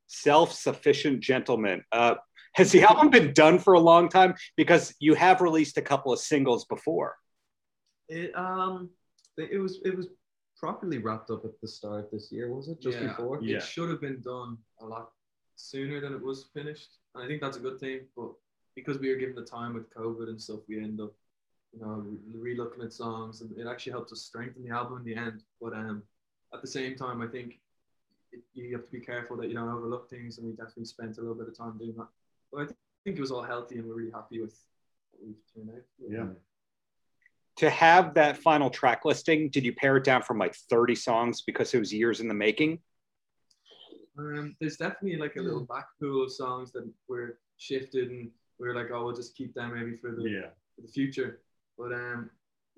Self-sufficient 0.07 1.21
gentleman. 1.21 1.83
Uh, 1.91 2.15
has 2.53 2.71
the 2.71 2.83
album 2.83 3.09
been 3.09 3.33
done 3.33 3.57
for 3.59 3.73
a 3.73 3.79
long 3.79 4.09
time? 4.09 4.35
Because 4.55 4.93
you 4.99 5.13
have 5.15 5.41
released 5.41 5.77
a 5.77 5.81
couple 5.81 6.11
of 6.11 6.19
singles 6.19 6.65
before. 6.65 7.15
It 8.09 8.35
um, 8.35 8.89
it 9.37 9.59
was 9.59 9.79
it 9.85 9.95
was 9.95 10.07
properly 10.57 10.97
wrapped 10.97 11.29
up 11.29 11.45
at 11.45 11.51
the 11.61 11.67
start 11.67 12.05
of 12.05 12.11
this 12.11 12.31
year, 12.31 12.53
was 12.53 12.67
it? 12.67 12.81
Just 12.81 12.99
yeah, 12.99 13.07
before? 13.07 13.41
Yeah. 13.41 13.57
It 13.57 13.63
should 13.63 13.89
have 13.89 14.01
been 14.01 14.21
done 14.21 14.57
a 14.81 14.85
lot 14.85 15.09
sooner 15.55 16.01
than 16.01 16.13
it 16.13 16.21
was 16.21 16.49
finished, 16.53 16.89
and 17.13 17.23
I 17.23 17.27
think 17.27 17.41
that's 17.41 17.57
a 17.57 17.61
good 17.61 17.79
thing. 17.79 18.01
But 18.15 18.31
because 18.75 18.97
we 18.99 19.09
were 19.09 19.15
given 19.15 19.35
the 19.35 19.43
time 19.43 19.73
with 19.73 19.93
COVID 19.93 20.29
and 20.29 20.41
stuff, 20.41 20.59
we 20.67 20.77
end 20.79 21.01
up, 21.01 21.13
you 21.77 21.85
know, 21.85 22.05
re-looking 22.33 22.83
at 22.83 22.93
songs, 22.93 23.41
and 23.41 23.57
it 23.57 23.67
actually 23.67 23.91
helped 23.91 24.11
us 24.11 24.21
strengthen 24.21 24.63
the 24.63 24.71
album 24.71 24.97
in 24.97 25.03
the 25.03 25.15
end. 25.15 25.43
But 25.61 25.73
um, 25.73 26.03
at 26.53 26.61
the 26.61 26.67
same 26.67 26.95
time, 26.95 27.21
I 27.21 27.27
think 27.27 27.59
it, 28.31 28.41
you 28.53 28.75
have 28.75 28.85
to 28.85 28.91
be 28.91 28.99
careful 28.99 29.37
that 29.37 29.47
you 29.47 29.53
don't 29.53 29.69
overlook 29.69 30.09
things, 30.09 30.37
and 30.37 30.47
we 30.47 30.53
definitely 30.53 30.85
spent 30.85 31.17
a 31.17 31.21
little 31.21 31.35
bit 31.35 31.47
of 31.47 31.57
time 31.57 31.77
doing 31.77 31.95
that. 31.97 32.07
But 32.51 32.61
I 32.61 32.65
think 33.03 33.17
it 33.17 33.21
was 33.21 33.31
all 33.31 33.43
healthy, 33.43 33.77
and 33.77 33.87
we're 33.87 33.95
really 33.95 34.11
happy 34.11 34.41
with 34.41 34.57
what 35.11 35.27
we've 35.27 35.35
turned 35.53 35.69
out. 35.75 35.83
Yeah. 36.09 36.33
To 37.57 37.69
have 37.69 38.13
that 38.13 38.37
final 38.37 38.69
track 38.69 39.03
listing, 39.03 39.49
did 39.49 39.65
you 39.65 39.73
pare 39.73 39.97
it 39.97 40.03
down 40.03 40.21
from 40.21 40.37
like 40.37 40.55
30 40.55 40.95
songs 40.95 41.41
because 41.41 41.73
it 41.73 41.79
was 41.79 41.91
years 41.91 42.19
in 42.19 42.27
the 42.27 42.33
making? 42.33 42.79
Um, 44.19 44.55
there's 44.59 44.77
definitely 44.77 45.17
like 45.19 45.35
a 45.37 45.41
little 45.41 45.65
back 45.65 45.87
pool 45.99 46.23
of 46.23 46.31
songs 46.31 46.71
that 46.73 46.87
were 47.07 47.39
shifted 47.57 48.09
and 48.09 48.29
we 48.59 48.67
were 48.67 48.75
like, 48.75 48.91
oh, 48.91 49.05
we'll 49.05 49.15
just 49.15 49.35
keep 49.35 49.55
them 49.55 49.73
maybe 49.73 49.95
for 49.95 50.11
the 50.11 50.23
Yeah. 50.29 50.49
for 50.75 50.81
the 50.81 50.87
future. 50.87 51.41
But 51.77 51.93
um, 51.93 52.29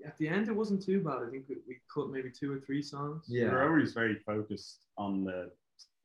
at 0.05 0.17
the 0.17 0.27
end, 0.27 0.47
it 0.47 0.55
wasn't 0.55 0.83
too 0.83 1.01
bad. 1.01 1.19
I 1.25 1.29
think 1.29 1.45
we, 1.49 1.57
we 1.67 1.79
cut 1.93 2.09
maybe 2.09 2.29
two 2.31 2.51
or 2.51 2.59
three 2.59 2.81
songs. 2.81 3.25
Yeah, 3.27 3.45
We 3.45 3.49
were 3.51 3.69
always 3.69 3.93
very 3.93 4.15
focused 4.15 4.85
on 4.97 5.23
the 5.23 5.51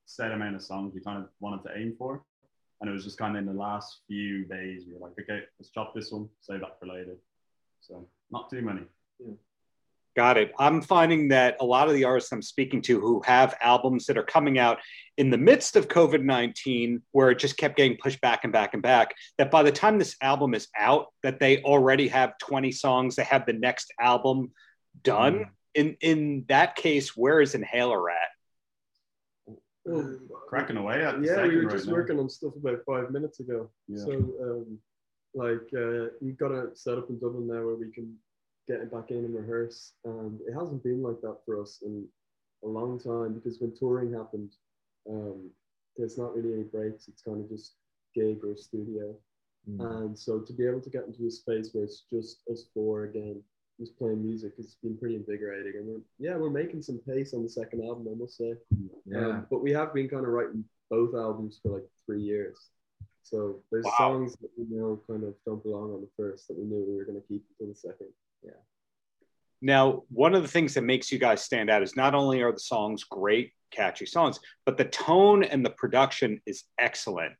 set 0.06 0.32
amount 0.32 0.56
of 0.56 0.62
songs 0.62 0.94
we 0.94 1.00
kind 1.00 1.18
of 1.18 1.28
wanted 1.40 1.62
to 1.64 1.76
aim 1.76 1.94
for. 1.98 2.22
And 2.80 2.90
it 2.90 2.92
was 2.92 3.04
just 3.04 3.18
kind 3.18 3.36
of 3.36 3.40
in 3.40 3.46
the 3.46 3.58
last 3.58 4.00
few 4.06 4.44
days, 4.44 4.84
we 4.86 4.94
were 4.94 5.00
like, 5.00 5.12
okay, 5.20 5.42
let's 5.58 5.70
chop 5.70 5.94
this 5.94 6.10
one, 6.12 6.28
save 6.40 6.60
that 6.60 6.78
for 6.78 6.86
later. 6.86 7.16
So 7.80 8.06
not 8.30 8.50
too 8.50 8.62
many. 8.62 8.82
Got 10.16 10.38
it. 10.38 10.52
I'm 10.60 10.80
finding 10.80 11.28
that 11.28 11.56
a 11.60 11.64
lot 11.64 11.88
of 11.88 11.94
the 11.94 12.04
artists 12.04 12.30
I'm 12.30 12.40
speaking 12.40 12.82
to 12.82 13.00
who 13.00 13.20
have 13.24 13.56
albums 13.60 14.06
that 14.06 14.16
are 14.16 14.22
coming 14.24 14.60
out 14.60 14.78
in 15.16 15.30
the 15.30 15.38
midst 15.38 15.74
of 15.74 15.88
COVID 15.88 16.22
19, 16.22 17.02
where 17.10 17.30
it 17.30 17.38
just 17.40 17.56
kept 17.56 17.76
getting 17.76 17.96
pushed 17.96 18.20
back 18.20 18.44
and 18.44 18.52
back 18.52 18.74
and 18.74 18.82
back, 18.82 19.14
that 19.38 19.50
by 19.50 19.64
the 19.64 19.72
time 19.72 19.98
this 19.98 20.16
album 20.20 20.54
is 20.54 20.68
out, 20.78 21.06
that 21.24 21.40
they 21.40 21.62
already 21.62 22.06
have 22.08 22.38
20 22.38 22.70
songs, 22.70 23.16
they 23.16 23.24
have 23.24 23.44
the 23.44 23.52
next 23.52 23.92
album 24.00 24.52
done. 25.02 25.34
Mm. 25.34 25.48
In 25.74 25.96
in 26.00 26.44
that 26.48 26.76
case, 26.76 27.16
where 27.16 27.40
is 27.40 27.56
Inhaler 27.56 28.08
at? 28.08 28.28
Well, 29.84 30.18
Cracking 30.48 30.76
away 30.76 31.04
at 31.04 31.20
the 31.20 31.26
yeah, 31.26 31.42
we 31.42 31.48
second 31.48 31.56
were 31.56 31.62
right 31.62 31.72
just 31.72 31.86
now. 31.88 31.92
working 31.92 32.18
on 32.20 32.28
stuff 32.28 32.52
about 32.56 32.78
five 32.86 33.10
minutes 33.10 33.40
ago. 33.40 33.68
Yeah. 33.88 34.04
So, 34.04 34.12
um, 34.12 34.78
like, 35.34 35.68
uh, 35.76 36.10
we've 36.20 36.38
got 36.38 36.52
a 36.52 36.70
set 36.74 36.96
up 36.96 37.10
in 37.10 37.18
Dublin 37.18 37.48
now 37.48 37.66
where 37.66 37.74
we 37.74 37.90
can 37.90 38.16
get 38.68 38.90
back 38.90 39.10
in 39.10 39.18
and 39.18 39.34
rehearse. 39.34 39.92
And 40.04 40.40
it 40.46 40.54
hasn't 40.54 40.82
been 40.82 41.02
like 41.02 41.20
that 41.22 41.38
for 41.44 41.60
us 41.60 41.80
in 41.84 42.06
a 42.62 42.68
long 42.68 42.98
time 42.98 43.34
because 43.34 43.60
when 43.60 43.74
touring 43.76 44.12
happened, 44.12 44.52
um, 45.08 45.50
there's 45.96 46.18
not 46.18 46.34
really 46.34 46.54
any 46.54 46.62
breaks. 46.64 47.08
It's 47.08 47.22
kind 47.22 47.40
of 47.40 47.48
just 47.48 47.74
gig 48.14 48.38
or 48.44 48.56
studio. 48.56 49.14
And 49.80 50.18
so 50.18 50.40
to 50.40 50.52
be 50.52 50.66
able 50.66 50.80
to 50.82 50.90
get 50.90 51.06
into 51.06 51.26
a 51.26 51.30
space 51.30 51.70
where 51.72 51.84
it's 51.84 52.02
just 52.12 52.40
us 52.52 52.66
four 52.74 53.04
again, 53.04 53.42
just 53.80 53.96
playing 53.98 54.22
music 54.22 54.52
has 54.58 54.76
been 54.82 54.96
pretty 54.96 55.16
invigorating. 55.16 55.72
And 55.76 55.86
we're, 55.88 56.00
yeah, 56.18 56.36
we're 56.36 56.50
making 56.50 56.82
some 56.82 56.98
pace 56.98 57.32
on 57.32 57.42
the 57.42 57.48
second 57.48 57.82
album, 57.82 58.06
I 58.10 58.14
must 58.14 58.36
say. 58.36 58.54
Um, 59.28 59.46
but 59.50 59.62
we 59.62 59.72
have 59.72 59.94
been 59.94 60.08
kind 60.08 60.24
of 60.26 60.32
writing 60.32 60.64
both 60.90 61.14
albums 61.14 61.60
for 61.62 61.72
like 61.72 61.84
three 62.06 62.20
years. 62.22 62.68
So 63.22 63.62
there's 63.72 63.86
Wow. 63.86 63.94
songs 63.96 64.36
that 64.42 64.50
we 64.58 64.64
know 64.68 65.00
kind 65.08 65.24
of 65.24 65.34
don't 65.46 65.62
belong 65.62 65.94
on 65.94 66.02
the 66.02 66.10
first 66.16 66.46
that 66.48 66.58
we 66.58 66.64
knew 66.64 66.84
we 66.86 66.96
were 66.96 67.06
going 67.06 67.20
to 67.20 67.26
keep 67.26 67.44
until 67.58 67.72
the 67.72 67.78
second. 67.78 68.08
Now, 69.60 70.02
one 70.10 70.34
of 70.34 70.42
the 70.42 70.48
things 70.48 70.74
that 70.74 70.82
makes 70.82 71.10
you 71.10 71.18
guys 71.18 71.42
stand 71.42 71.70
out 71.70 71.82
is 71.82 71.96
not 71.96 72.14
only 72.14 72.42
are 72.42 72.52
the 72.52 72.60
songs 72.60 73.02
great, 73.04 73.52
catchy 73.70 74.04
songs, 74.04 74.38
but 74.66 74.76
the 74.76 74.84
tone 74.84 75.42
and 75.42 75.64
the 75.64 75.70
production 75.70 76.42
is 76.44 76.64
excellent. 76.78 77.32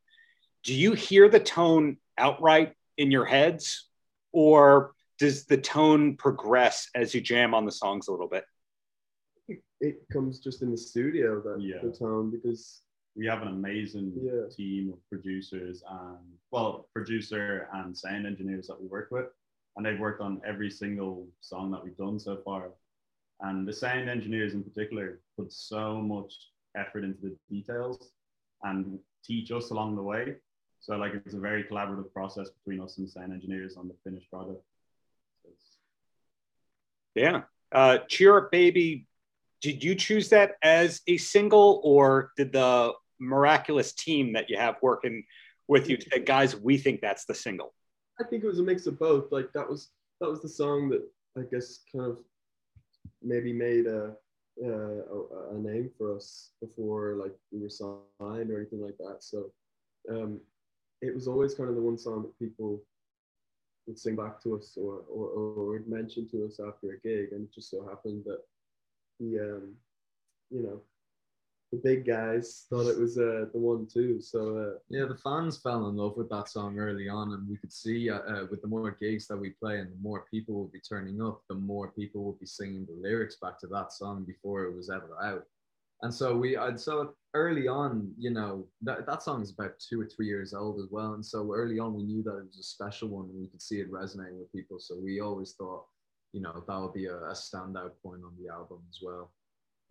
Do 0.63 0.73
you 0.75 0.95
hear 0.95 1.29
the 1.29 1.39
tone 1.39 1.99
outright 2.17 2.73
in 2.97 3.11
your 3.11 3.27
heads, 3.27 3.91
or 4.33 4.95
does 5.19 5.45
the 5.45 5.59
tone 5.59 6.17
progress 6.17 6.89
as 6.95 7.15
you 7.15 7.21
jam 7.21 7.53
on 7.53 7.67
the 7.67 7.73
songs 7.73 8.09
a 8.09 8.11
little 8.13 8.29
bit? 8.29 8.45
It 9.81 9.97
comes 10.11 10.41
just 10.41 10.63
in 10.63 10.71
the 10.71 10.79
studio 10.79 11.43
that 11.43 11.61
Yeah. 11.61 11.83
the 11.83 11.93
tone 11.93 12.31
because 12.31 12.83
we 13.15 13.27
have 13.27 13.43
an 13.43 13.49
amazing 13.49 14.13
Yeah. 14.17 14.49
team 14.49 14.95
of 14.95 15.09
producers 15.11 15.83
and 15.87 16.39
well 16.51 16.89
producer 16.95 17.69
and 17.75 17.95
sound 17.95 18.27
engineers 18.27 18.67
that 18.69 18.81
we 18.81 18.87
work 18.87 19.11
with 19.11 19.31
and 19.77 19.85
they've 19.85 19.99
worked 19.99 20.21
on 20.21 20.41
every 20.47 20.71
single 20.71 21.27
song 21.41 21.71
that 21.71 21.83
we've 21.83 21.97
done 21.97 22.19
so 22.19 22.39
far 22.45 22.71
and 23.41 23.67
the 23.67 23.73
sound 23.73 24.09
engineers 24.09 24.55
in 24.55 24.63
particular 24.63 25.21
put 25.39 25.53
so 25.53 26.01
much 26.01 26.33
effort 26.77 27.05
into 27.05 27.21
the 27.23 27.37
details 27.51 28.11
and 28.63 28.99
teach 29.25 29.51
us 29.51 29.71
along 29.71 29.97
the 29.97 30.03
way 30.03 30.35
so 30.81 30.97
like 30.97 31.13
it's 31.15 31.35
a 31.35 31.39
very 31.39 31.65
collaborative 31.65 32.13
process 32.13 32.51
between 32.51 32.81
us 32.81 32.99
and 32.99 33.09
sound 33.09 33.33
engineers 33.33 33.77
on 33.77 33.89
the 33.89 33.95
finished 34.05 34.31
product 34.31 34.63
so 35.43 35.51
Yeah. 37.15 37.43
Uh, 37.73 37.99
Cheer 38.09 38.39
Up 38.39 38.53
Baby, 38.53 39.07
did 39.61 39.83
you 39.83 39.95
choose 39.95 40.29
that 40.29 40.57
as 40.63 41.01
a 41.07 41.17
single, 41.17 41.81
or 41.83 42.33
did 42.37 42.53
the 42.53 42.93
miraculous 43.19 43.93
team 43.93 44.35
that 44.35 44.51
you 44.51 44.59
have 44.59 44.77
working 44.83 45.25
with 45.67 45.89
you 45.89 45.97
guys, 45.97 46.55
we 46.55 46.77
think 46.77 47.01
that's 47.01 47.25
the 47.25 47.35
single? 47.35 47.75
I 48.21 48.25
think 48.25 48.45
it 48.45 48.47
was 48.47 48.61
a 48.61 48.63
mix 48.63 48.87
of 48.87 48.99
both. 48.99 49.33
Like 49.33 49.53
that 49.53 49.69
was 49.69 49.89
that 50.21 50.31
was 50.31 50.41
the 50.41 50.49
song 50.49 50.89
that 50.91 51.03
I 51.37 51.43
guess 51.43 51.81
kind 51.93 52.07
of 52.07 52.19
maybe 53.23 53.53
made 53.53 53.87
a 53.87 54.15
a, 54.63 55.53
a 55.53 55.59
name 55.59 55.91
for 55.99 56.15
us 56.15 56.51
before 56.61 57.17
like 57.17 57.35
we 57.51 57.61
were 57.61 57.69
signed 57.69 58.51
or 58.51 58.59
anything 58.59 58.83
like 58.83 58.97
that. 58.99 59.19
So 59.21 59.51
um, 60.09 60.41
it 61.03 61.15
was 61.15 61.27
always 61.27 61.55
kind 61.55 61.69
of 61.69 61.75
the 61.77 61.83
one 61.83 61.99
song 61.99 62.23
that 62.23 62.39
people 62.39 62.81
would 63.87 63.99
sing 63.99 64.17
back 64.17 64.41
to 64.43 64.57
us 64.57 64.77
or 64.77 65.03
or, 65.11 65.29
or 65.29 65.83
mention 65.87 66.29
to 66.31 66.47
us 66.47 66.61
after 66.61 66.93
a 66.93 67.01
gig, 67.01 67.33
and 67.33 67.45
it 67.45 67.55
just 67.55 67.71
so 67.71 67.87
happened 67.89 68.25
that 68.27 68.41
the 69.19 69.41
um, 69.41 69.75
you 70.51 70.63
know 70.63 70.81
the 71.75 71.81
big 71.83 72.07
guys 72.07 72.67
thought 72.71 72.89
it 72.89 72.99
was 72.99 73.19
uh, 73.19 73.47
the 73.53 73.59
one 73.59 73.87
too. 73.87 74.21
So 74.21 74.59
uh, 74.59 74.79
Yeah, 74.89 75.07
the 75.07 75.17
fans 75.17 75.59
fell 75.59 75.89
in 75.89 75.97
love 75.97 76.17
with 76.17 76.31
that 76.31 76.49
song 76.49 76.79
early 76.79 77.09
on, 77.09 77.33
and 77.33 77.49
we 77.49 77.57
could 77.57 77.73
see 77.73 78.11
uh, 78.11 78.21
uh, 78.21 78.47
with 78.51 78.63
the 78.63 78.69
more 78.69 78.91
gigs 79.01 79.27
that 79.29 79.37
we 79.37 79.51
play 79.51 79.79
and 79.79 79.91
the 79.91 80.03
more 80.03 80.27
people 80.31 80.55
would 80.55 80.73
be 80.73 80.81
turning 80.81 81.21
up, 81.23 81.43
the 81.49 81.55
more 81.55 81.91
people 81.93 82.25
would 82.25 82.39
be 82.39 82.47
singing 82.47 82.87
the 82.87 82.93
lyrics 82.93 83.37
back 83.43 83.59
to 83.61 83.67
that 83.69 83.93
song 83.93 84.25
before 84.25 84.65
it 84.65 84.75
was 84.75 84.91
ever 84.91 85.17
out. 85.23 85.45
And 86.03 86.13
so 86.13 86.37
we, 86.37 86.57
and 86.57 86.79
so 86.79 87.15
early 87.33 87.67
on, 87.67 88.13
you 88.19 88.31
know, 88.31 88.67
that, 88.83 89.07
that 89.07 89.23
song 89.23 89.43
is 89.43 89.53
about 89.53 89.79
two 89.79 90.01
or 90.01 90.07
three 90.07 90.27
years 90.27 90.53
old 90.53 90.79
as 90.81 90.91
well. 90.91 91.15
And 91.15 91.25
so 91.25 91.53
early 91.55 91.79
on, 91.79 91.95
we 91.95 92.03
knew 92.03 92.23
that 92.25 92.37
it 92.37 92.47
was 92.47 92.59
a 92.59 92.63
special 92.63 93.09
one 93.09 93.27
and 93.31 93.41
we 93.41 93.49
could 93.49 93.63
see 93.63 93.81
it 93.81 93.91
resonating 93.91 94.39
with 94.39 94.53
people. 94.53 94.79
So 94.79 94.97
we 95.03 95.21
always 95.21 95.53
thought, 95.53 95.87
you 96.33 96.43
know, 96.43 96.63
that 96.67 96.81
would 96.81 96.93
be 96.93 97.07
a, 97.07 97.17
a 97.17 97.33
standout 97.33 97.93
point 98.03 98.23
on 98.25 98.35
the 98.39 98.53
album 98.53 98.81
as 98.91 98.99
well. 99.03 99.31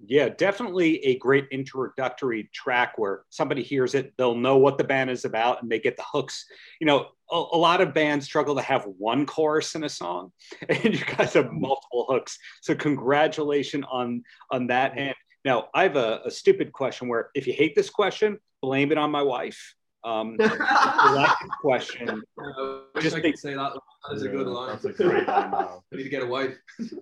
Yeah, 0.05 0.29
definitely 0.29 1.03
a 1.05 1.17
great 1.17 1.47
introductory 1.51 2.49
track 2.53 2.97
where 2.97 3.23
somebody 3.29 3.63
hears 3.63 3.95
it, 3.95 4.13
they'll 4.17 4.35
know 4.35 4.57
what 4.57 4.77
the 4.77 4.83
band 4.83 5.09
is 5.09 5.23
about, 5.25 5.61
and 5.61 5.71
they 5.71 5.79
get 5.79 5.95
the 5.97 6.03
hooks. 6.11 6.45
You 6.81 6.87
know, 6.87 7.07
a, 7.31 7.35
a 7.35 7.57
lot 7.57 7.79
of 7.81 7.93
bands 7.93 8.25
struggle 8.25 8.55
to 8.55 8.61
have 8.61 8.85
one 8.97 9.25
chorus 9.25 9.75
in 9.75 9.83
a 9.83 9.89
song, 9.89 10.31
and 10.69 10.83
you 10.83 11.05
guys 11.05 11.33
have 11.33 11.51
multiple 11.51 12.05
hooks. 12.09 12.37
So 12.61 12.75
congratulations 12.75 13.85
on 13.91 14.23
on 14.51 14.67
that. 14.67 14.97
And 14.97 15.15
now 15.45 15.67
I 15.73 15.83
have 15.83 15.95
a, 15.95 16.21
a 16.25 16.31
stupid 16.31 16.71
question 16.73 17.07
where 17.07 17.29
if 17.33 17.47
you 17.47 17.53
hate 17.53 17.75
this 17.75 17.89
question, 17.89 18.39
blame 18.61 18.91
it 18.91 18.97
on 18.97 19.09
my 19.11 19.21
wife. 19.21 19.75
Um, 20.05 20.35
the 20.37 20.45
last 20.47 21.37
question. 21.61 22.21
I 22.37 22.81
wish 22.93 23.03
Just 23.05 23.15
I 23.15 23.21
think- 23.21 23.35
could 23.35 23.39
say 23.41 23.53
that. 23.53 23.71
That 24.09 24.15
is 24.17 24.23
a 24.23 24.27
good 24.27 24.47
line. 24.47 24.71
that's 24.83 24.83
a 24.83 24.91
great 24.91 25.25
line 25.25 25.51
now. 25.51 25.81
I 25.93 25.95
need 25.95 26.03
to 26.03 26.09
get 26.09 26.23
a 26.23 26.25
wife. 26.25 26.57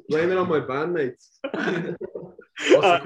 blame 0.07 0.31
it 0.31 0.37
on 0.37 0.47
my 0.47 0.59
bandmates. 0.59 1.39
Uh, 2.81 2.99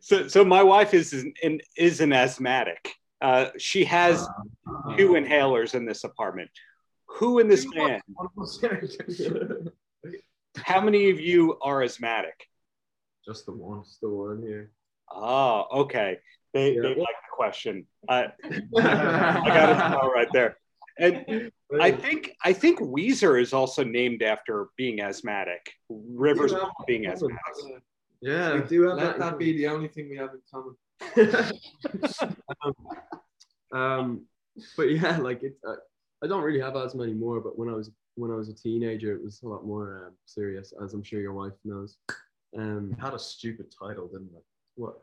so, 0.00 0.28
so 0.28 0.44
my 0.44 0.62
wife 0.62 0.94
is 0.94 1.12
an, 1.42 1.60
is 1.76 2.00
an 2.00 2.12
asthmatic. 2.12 2.94
Uh, 3.20 3.46
she 3.58 3.84
has 3.84 4.26
two 4.96 5.10
inhalers 5.10 5.74
in 5.74 5.84
this 5.84 6.04
apartment. 6.04 6.50
Who 7.06 7.38
in 7.40 7.48
this 7.48 7.66
band? 7.74 8.02
How 10.56 10.80
many 10.80 11.10
of 11.10 11.20
you 11.20 11.58
are 11.62 11.82
asthmatic? 11.82 12.46
Just 13.24 13.46
the 13.46 13.52
one. 13.52 13.82
Just 13.84 14.00
the 14.00 14.08
one 14.08 14.42
here. 14.42 14.70
Oh, 15.10 15.66
okay. 15.82 16.18
They, 16.54 16.74
Yeah. 16.74 16.82
they 16.82 16.88
like 16.88 16.96
the 16.98 17.32
question. 17.32 17.86
I, 18.08 18.28
I 18.76 19.48
got 19.48 19.92
it 19.92 19.98
all 19.98 20.10
right 20.12 20.28
there. 20.32 20.56
And 21.00 21.50
I 21.80 21.92
think 21.92 22.32
I 22.44 22.52
think 22.52 22.80
Weezer 22.80 23.40
is 23.40 23.52
also 23.52 23.84
named 23.84 24.22
after 24.22 24.68
being 24.76 25.00
asthmatic. 25.00 25.60
Rivers 25.88 26.52
Yeah. 26.52 26.66
being 26.86 27.06
asthmatic. 27.06 27.38
Yeah. 28.20 28.54
we 28.54 28.62
do 28.62 28.82
have 28.88 28.96
Let 28.96 29.18
that. 29.18 29.30
that 29.32 29.38
be 29.38 29.56
the 29.56 29.66
only 29.68 29.88
thing 29.88 30.08
we 30.10 30.16
have 30.16 30.30
in 30.34 30.40
common. 30.52 30.74
um, 33.72 34.24
but 34.76 34.90
yeah, 34.90 35.16
like 35.18 35.42
it. 35.42 35.56
Uh, 35.66 35.74
I 36.22 36.26
don't 36.26 36.42
really 36.42 36.60
have 36.60 36.74
asthma 36.76 37.04
anymore. 37.04 37.40
But 37.40 37.58
when 37.58 37.68
I 37.68 37.74
was 37.74 37.90
when 38.16 38.30
I 38.30 38.34
was 38.34 38.48
a 38.48 38.54
teenager, 38.54 39.14
it 39.14 39.22
was 39.22 39.40
a 39.42 39.48
lot 39.48 39.64
more 39.64 40.06
um, 40.06 40.14
serious, 40.26 40.72
as 40.82 40.94
I'm 40.94 41.02
sure 41.02 41.20
your 41.20 41.32
wife 41.34 41.52
knows. 41.64 41.96
Um, 42.56 42.90
It 42.96 43.00
had 43.00 43.14
a 43.14 43.18
stupid 43.18 43.66
title, 43.70 44.08
didn't 44.08 44.30
it? 44.36 44.44
what? 44.74 44.98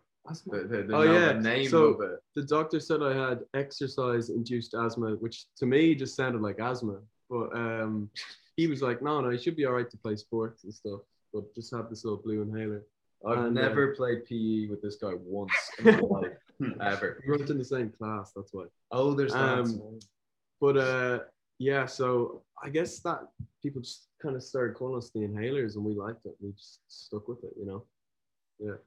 The, 0.48 0.62
the, 0.64 0.84
the, 0.84 0.96
Oh, 0.96 1.04
yeah. 1.04 1.68
So- 1.70 1.84
of 1.94 2.02
it. 2.02 2.20
The 2.36 2.42
doctor 2.44 2.80
said 2.80 3.04
I 3.04 3.14
had 3.14 3.42
exercise-induced 3.54 4.74
asthma, 4.74 5.12
which 5.18 5.46
to 5.58 5.68
me 5.68 5.94
just 5.94 6.16
sounded 6.16 6.42
like 6.42 6.60
asthma. 6.60 6.98
But 7.30 7.56
um, 7.56 8.10
he 8.58 8.68
was 8.68 8.82
like, 8.82 9.02
"No, 9.02 9.22
no, 9.22 9.30
you 9.30 9.38
should 9.38 9.56
be 9.56 9.66
all 9.66 9.74
right 9.74 9.90
to 9.90 9.98
play 9.98 10.16
sports 10.16 10.64
and 10.64 10.74
stuff, 10.74 11.02
but 11.34 11.54
just 11.56 11.74
have 11.76 11.90
this 11.90 12.04
little 12.04 12.22
blue 12.22 12.42
inhaler." 12.42 12.84
I've 13.28 13.38
And, 13.38 13.58
uh, 13.58 13.62
never 13.62 13.96
played 13.96 14.26
PE 14.26 14.68
with 14.68 14.82
this 14.82 14.96
guy 14.96 15.14
once 15.16 15.54
in 15.80 15.86
my 15.86 16.00
life, 16.00 16.38
ever. 16.82 17.22
We 17.26 17.32
weren't 17.32 17.50
in 17.50 17.58
the 17.58 17.66
same 17.66 17.92
class, 17.92 18.32
that's 18.36 18.54
why. 18.54 18.66
Oh, 18.92 19.14
there's 19.14 19.34
that. 19.34 19.60
Um, 19.60 20.00
But 20.62 20.78
uh, 20.78 21.20
yeah, 21.60 21.86
so 21.86 22.44
I 22.64 22.70
guess 22.70 23.00
that 23.00 23.20
people 23.62 23.82
just 23.82 24.08
kind 24.22 24.36
of 24.36 24.44
started 24.44 24.76
calling 24.76 24.98
us 24.98 25.12
the 25.14 25.22
inhalers, 25.22 25.76
and 25.76 25.84
we 25.84 25.94
liked 25.94 26.26
it. 26.26 26.36
We 26.40 26.52
just 26.52 26.80
stuck 26.88 27.28
with 27.28 27.44
it, 27.44 27.52
you 27.58 27.66
know. 27.66 27.86
Yeah. 28.60 28.78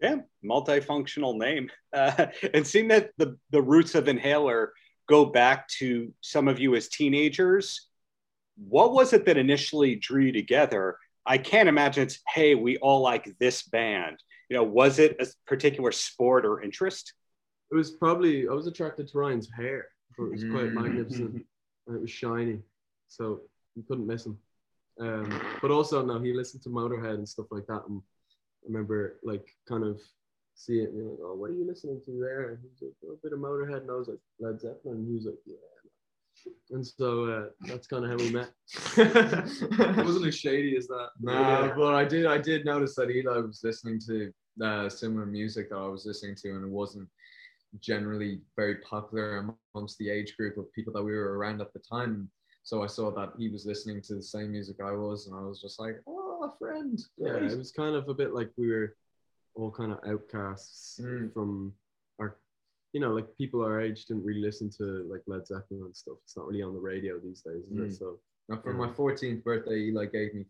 Yeah, 0.00 0.16
multifunctional 0.44 1.36
name. 1.36 1.70
Uh, 1.92 2.26
and 2.54 2.64
seeing 2.64 2.86
that 2.86 3.10
the, 3.18 3.36
the 3.50 3.60
roots 3.60 3.96
of 3.96 4.06
Inhaler 4.06 4.72
go 5.08 5.24
back 5.24 5.66
to 5.66 6.14
some 6.20 6.46
of 6.46 6.60
you 6.60 6.76
as 6.76 6.88
teenagers, 6.88 7.88
what 8.56 8.92
was 8.92 9.12
it 9.12 9.24
that 9.26 9.36
initially 9.36 9.96
drew 9.96 10.26
you 10.26 10.32
together? 10.32 10.96
I 11.26 11.38
can't 11.38 11.68
imagine 11.68 12.04
it's, 12.04 12.20
hey, 12.34 12.54
we 12.54 12.78
all 12.78 13.00
like 13.00 13.36
this 13.38 13.62
band. 13.62 14.16
You 14.48 14.56
know, 14.56 14.64
was 14.64 14.98
it 14.98 15.16
a 15.20 15.26
particular 15.46 15.92
sport 15.92 16.44
or 16.44 16.62
interest? 16.62 17.12
It 17.70 17.76
was 17.76 17.92
probably 17.92 18.48
I 18.48 18.52
was 18.52 18.66
attracted 18.66 19.08
to 19.08 19.18
Ryan's 19.18 19.48
hair. 19.56 19.88
It 20.18 20.30
was 20.32 20.44
quite 20.44 20.72
magnificent, 20.72 21.46
and 21.86 21.96
it 21.96 22.00
was 22.00 22.10
shiny, 22.10 22.58
so 23.08 23.40
you 23.74 23.82
couldn't 23.88 24.06
miss 24.06 24.26
him. 24.26 24.36
Um, 25.00 25.40
but 25.62 25.70
also, 25.70 26.04
no, 26.04 26.20
he 26.20 26.34
listened 26.34 26.62
to 26.64 26.68
Motorhead 26.68 27.14
and 27.14 27.28
stuff 27.28 27.46
like 27.50 27.66
that, 27.68 27.84
and 27.88 28.02
I 28.02 28.66
remember 28.66 29.18
like 29.22 29.46
kind 29.66 29.84
of 29.84 30.00
see 30.60 30.80
it, 30.80 30.90
and 30.90 30.98
you 30.98 31.04
know, 31.04 31.16
oh, 31.22 31.34
what 31.34 31.50
are 31.50 31.54
you 31.54 31.66
listening 31.66 32.02
to 32.04 32.20
there? 32.20 32.60
He 32.60 32.68
was 32.68 32.82
like, 32.82 32.92
"Oh, 33.06 33.14
a 33.14 33.16
bit 33.22 33.32
of 33.32 33.38
Motorhead, 33.38 33.82
and 33.82 33.90
I 33.90 33.94
was 33.94 34.08
like, 34.08 34.18
Led 34.38 34.60
Zeppelin. 34.60 34.96
And 34.96 35.08
he 35.08 35.14
was 35.14 35.24
like, 35.24 35.40
yeah. 35.46 35.54
And 36.70 36.86
so 36.86 37.24
uh, 37.24 37.44
that's 37.66 37.86
kind 37.86 38.04
of 38.04 38.10
how 38.10 38.16
we 38.16 38.30
met. 38.30 38.50
It 38.96 40.04
wasn't 40.04 40.26
as 40.26 40.36
shady 40.36 40.76
as 40.76 40.86
that. 40.88 41.08
No, 41.20 41.72
but 41.76 41.94
I 41.94 42.04
did. 42.04 42.26
I 42.26 42.38
did 42.38 42.64
notice 42.64 42.94
that 42.96 43.10
Eli 43.10 43.38
was 43.38 43.60
listening 43.64 43.98
to 44.06 44.32
uh, 44.64 44.88
similar 44.88 45.26
music 45.26 45.70
that 45.70 45.76
I 45.76 45.86
was 45.88 46.06
listening 46.06 46.36
to, 46.42 46.50
and 46.56 46.64
it 46.64 46.70
wasn't 46.70 47.08
generally 47.80 48.40
very 48.56 48.76
popular 48.76 49.54
amongst 49.74 49.98
the 49.98 50.10
age 50.10 50.36
group 50.36 50.56
of 50.58 50.72
people 50.72 50.92
that 50.92 51.02
we 51.02 51.12
were 51.12 51.36
around 51.38 51.60
at 51.60 51.72
the 51.72 51.80
time. 51.80 52.30
So 52.62 52.82
I 52.82 52.86
saw 52.86 53.10
that 53.12 53.32
he 53.38 53.48
was 53.48 53.64
listening 53.66 54.02
to 54.02 54.14
the 54.14 54.22
same 54.22 54.52
music 54.52 54.76
I 54.84 54.92
was, 54.92 55.26
and 55.26 55.36
I 55.36 55.42
was 55.42 55.60
just 55.60 55.80
like, 55.80 56.00
"Oh, 56.06 56.44
a 56.52 56.58
friend!" 56.58 57.00
Yeah, 57.16 57.38
great." 57.38 57.50
it 57.52 57.58
was 57.58 57.72
kind 57.72 57.94
of 57.96 58.08
a 58.08 58.14
bit 58.14 58.32
like 58.34 58.50
we 58.56 58.70
were 58.70 58.96
all 59.54 59.70
kind 59.70 59.92
of 59.92 59.98
outcasts 60.06 61.00
Mm. 61.02 61.32
from 61.32 61.72
you 62.92 63.00
know, 63.00 63.12
like 63.12 63.26
people 63.36 63.62
our 63.62 63.80
age 63.80 64.06
didn't 64.06 64.24
really 64.24 64.40
listen 64.40 64.70
to 64.78 65.06
like 65.10 65.22
Led 65.26 65.46
Zeppelin 65.46 65.82
and 65.84 65.96
stuff. 65.96 66.16
It's 66.24 66.36
not 66.36 66.46
really 66.46 66.62
on 66.62 66.74
the 66.74 66.80
radio 66.80 67.18
these 67.18 67.42
days, 67.42 67.64
is 67.64 67.70
Mm. 67.78 67.86
it? 67.86 67.94
So 67.94 68.18
Now, 68.48 68.60
for 68.60 68.72
my 68.72 68.88
14th 68.92 69.44
birthday, 69.44 69.78
Eli 69.78 70.06
gave 70.06 70.34
me 70.34 70.44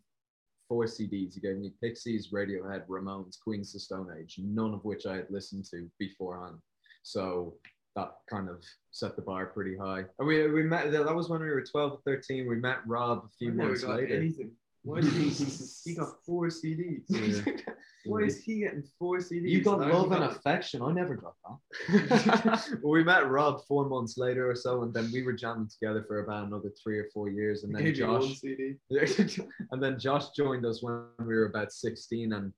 four 0.67 0.85
CDs. 0.85 1.35
He 1.35 1.39
gave 1.39 1.57
me 1.57 1.71
Pixies, 1.81 2.29
Radiohead, 2.31 2.87
Ramones, 2.87 3.37
Queens 3.39 3.75
of 3.75 3.81
Stone 3.81 4.09
Age, 4.19 4.39
none 4.43 4.73
of 4.73 4.83
which 4.85 5.05
I 5.05 5.17
had 5.17 5.29
listened 5.29 5.65
to 5.65 5.87
beforehand. 5.99 6.57
So 7.03 7.57
that 7.95 8.15
kind 8.29 8.49
of 8.49 8.63
set 8.91 9.15
the 9.15 9.21
bar 9.21 9.47
pretty 9.47 9.75
high. 9.77 10.05
And 10.17 10.27
we, 10.27 10.47
we 10.49 10.63
met, 10.63 10.91
that 10.91 11.13
was 11.15 11.29
when 11.29 11.41
we 11.41 11.49
were 11.49 11.61
12 11.63 11.91
or 11.93 11.99
13. 12.05 12.47
We 12.47 12.55
met 12.55 12.79
Rob 12.87 13.25
a 13.25 13.29
few 13.37 13.51
months 13.51 13.83
later. 13.83 14.15
anything. 14.15 14.51
Why 14.83 15.01
did 15.01 15.13
he? 15.13 15.29
he 15.29 15.95
got 15.95 16.09
four 16.25 16.47
CDs. 16.47 17.03
Yeah. 17.07 17.73
Why 18.05 18.21
is 18.21 18.43
he 18.43 18.61
getting 18.61 18.83
four 18.97 19.17
CDs? 19.17 19.49
You 19.49 19.61
got 19.63 19.79
love 19.79 20.11
and 20.11 20.21
got- 20.21 20.35
affection. 20.35 20.81
I 20.81 20.91
never 20.91 21.15
got 21.15 21.35
that. 21.45 22.79
well, 22.81 22.93
we 22.93 23.03
met 23.03 23.29
Rob 23.29 23.61
four 23.67 23.87
months 23.87 24.17
later 24.17 24.49
or 24.49 24.55
so, 24.55 24.81
and 24.81 24.91
then 24.91 25.11
we 25.13 25.21
were 25.21 25.33
jamming 25.33 25.69
together 25.69 26.03
for 26.07 26.23
about 26.23 26.47
another 26.47 26.71
three 26.81 26.97
or 26.97 27.05
four 27.13 27.29
years. 27.29 27.63
And 27.63 27.75
then 27.75 27.83
gave 27.83 27.97
you 27.97 28.07
one 28.07 28.21
Josh, 28.21 28.39
CD. 28.39 28.75
and 29.71 29.83
then 29.83 29.99
Josh 29.99 30.29
joined 30.35 30.65
us 30.65 30.81
when 30.81 31.03
we 31.19 31.25
were 31.35 31.45
about 31.45 31.71
16. 31.71 32.33
And 32.33 32.51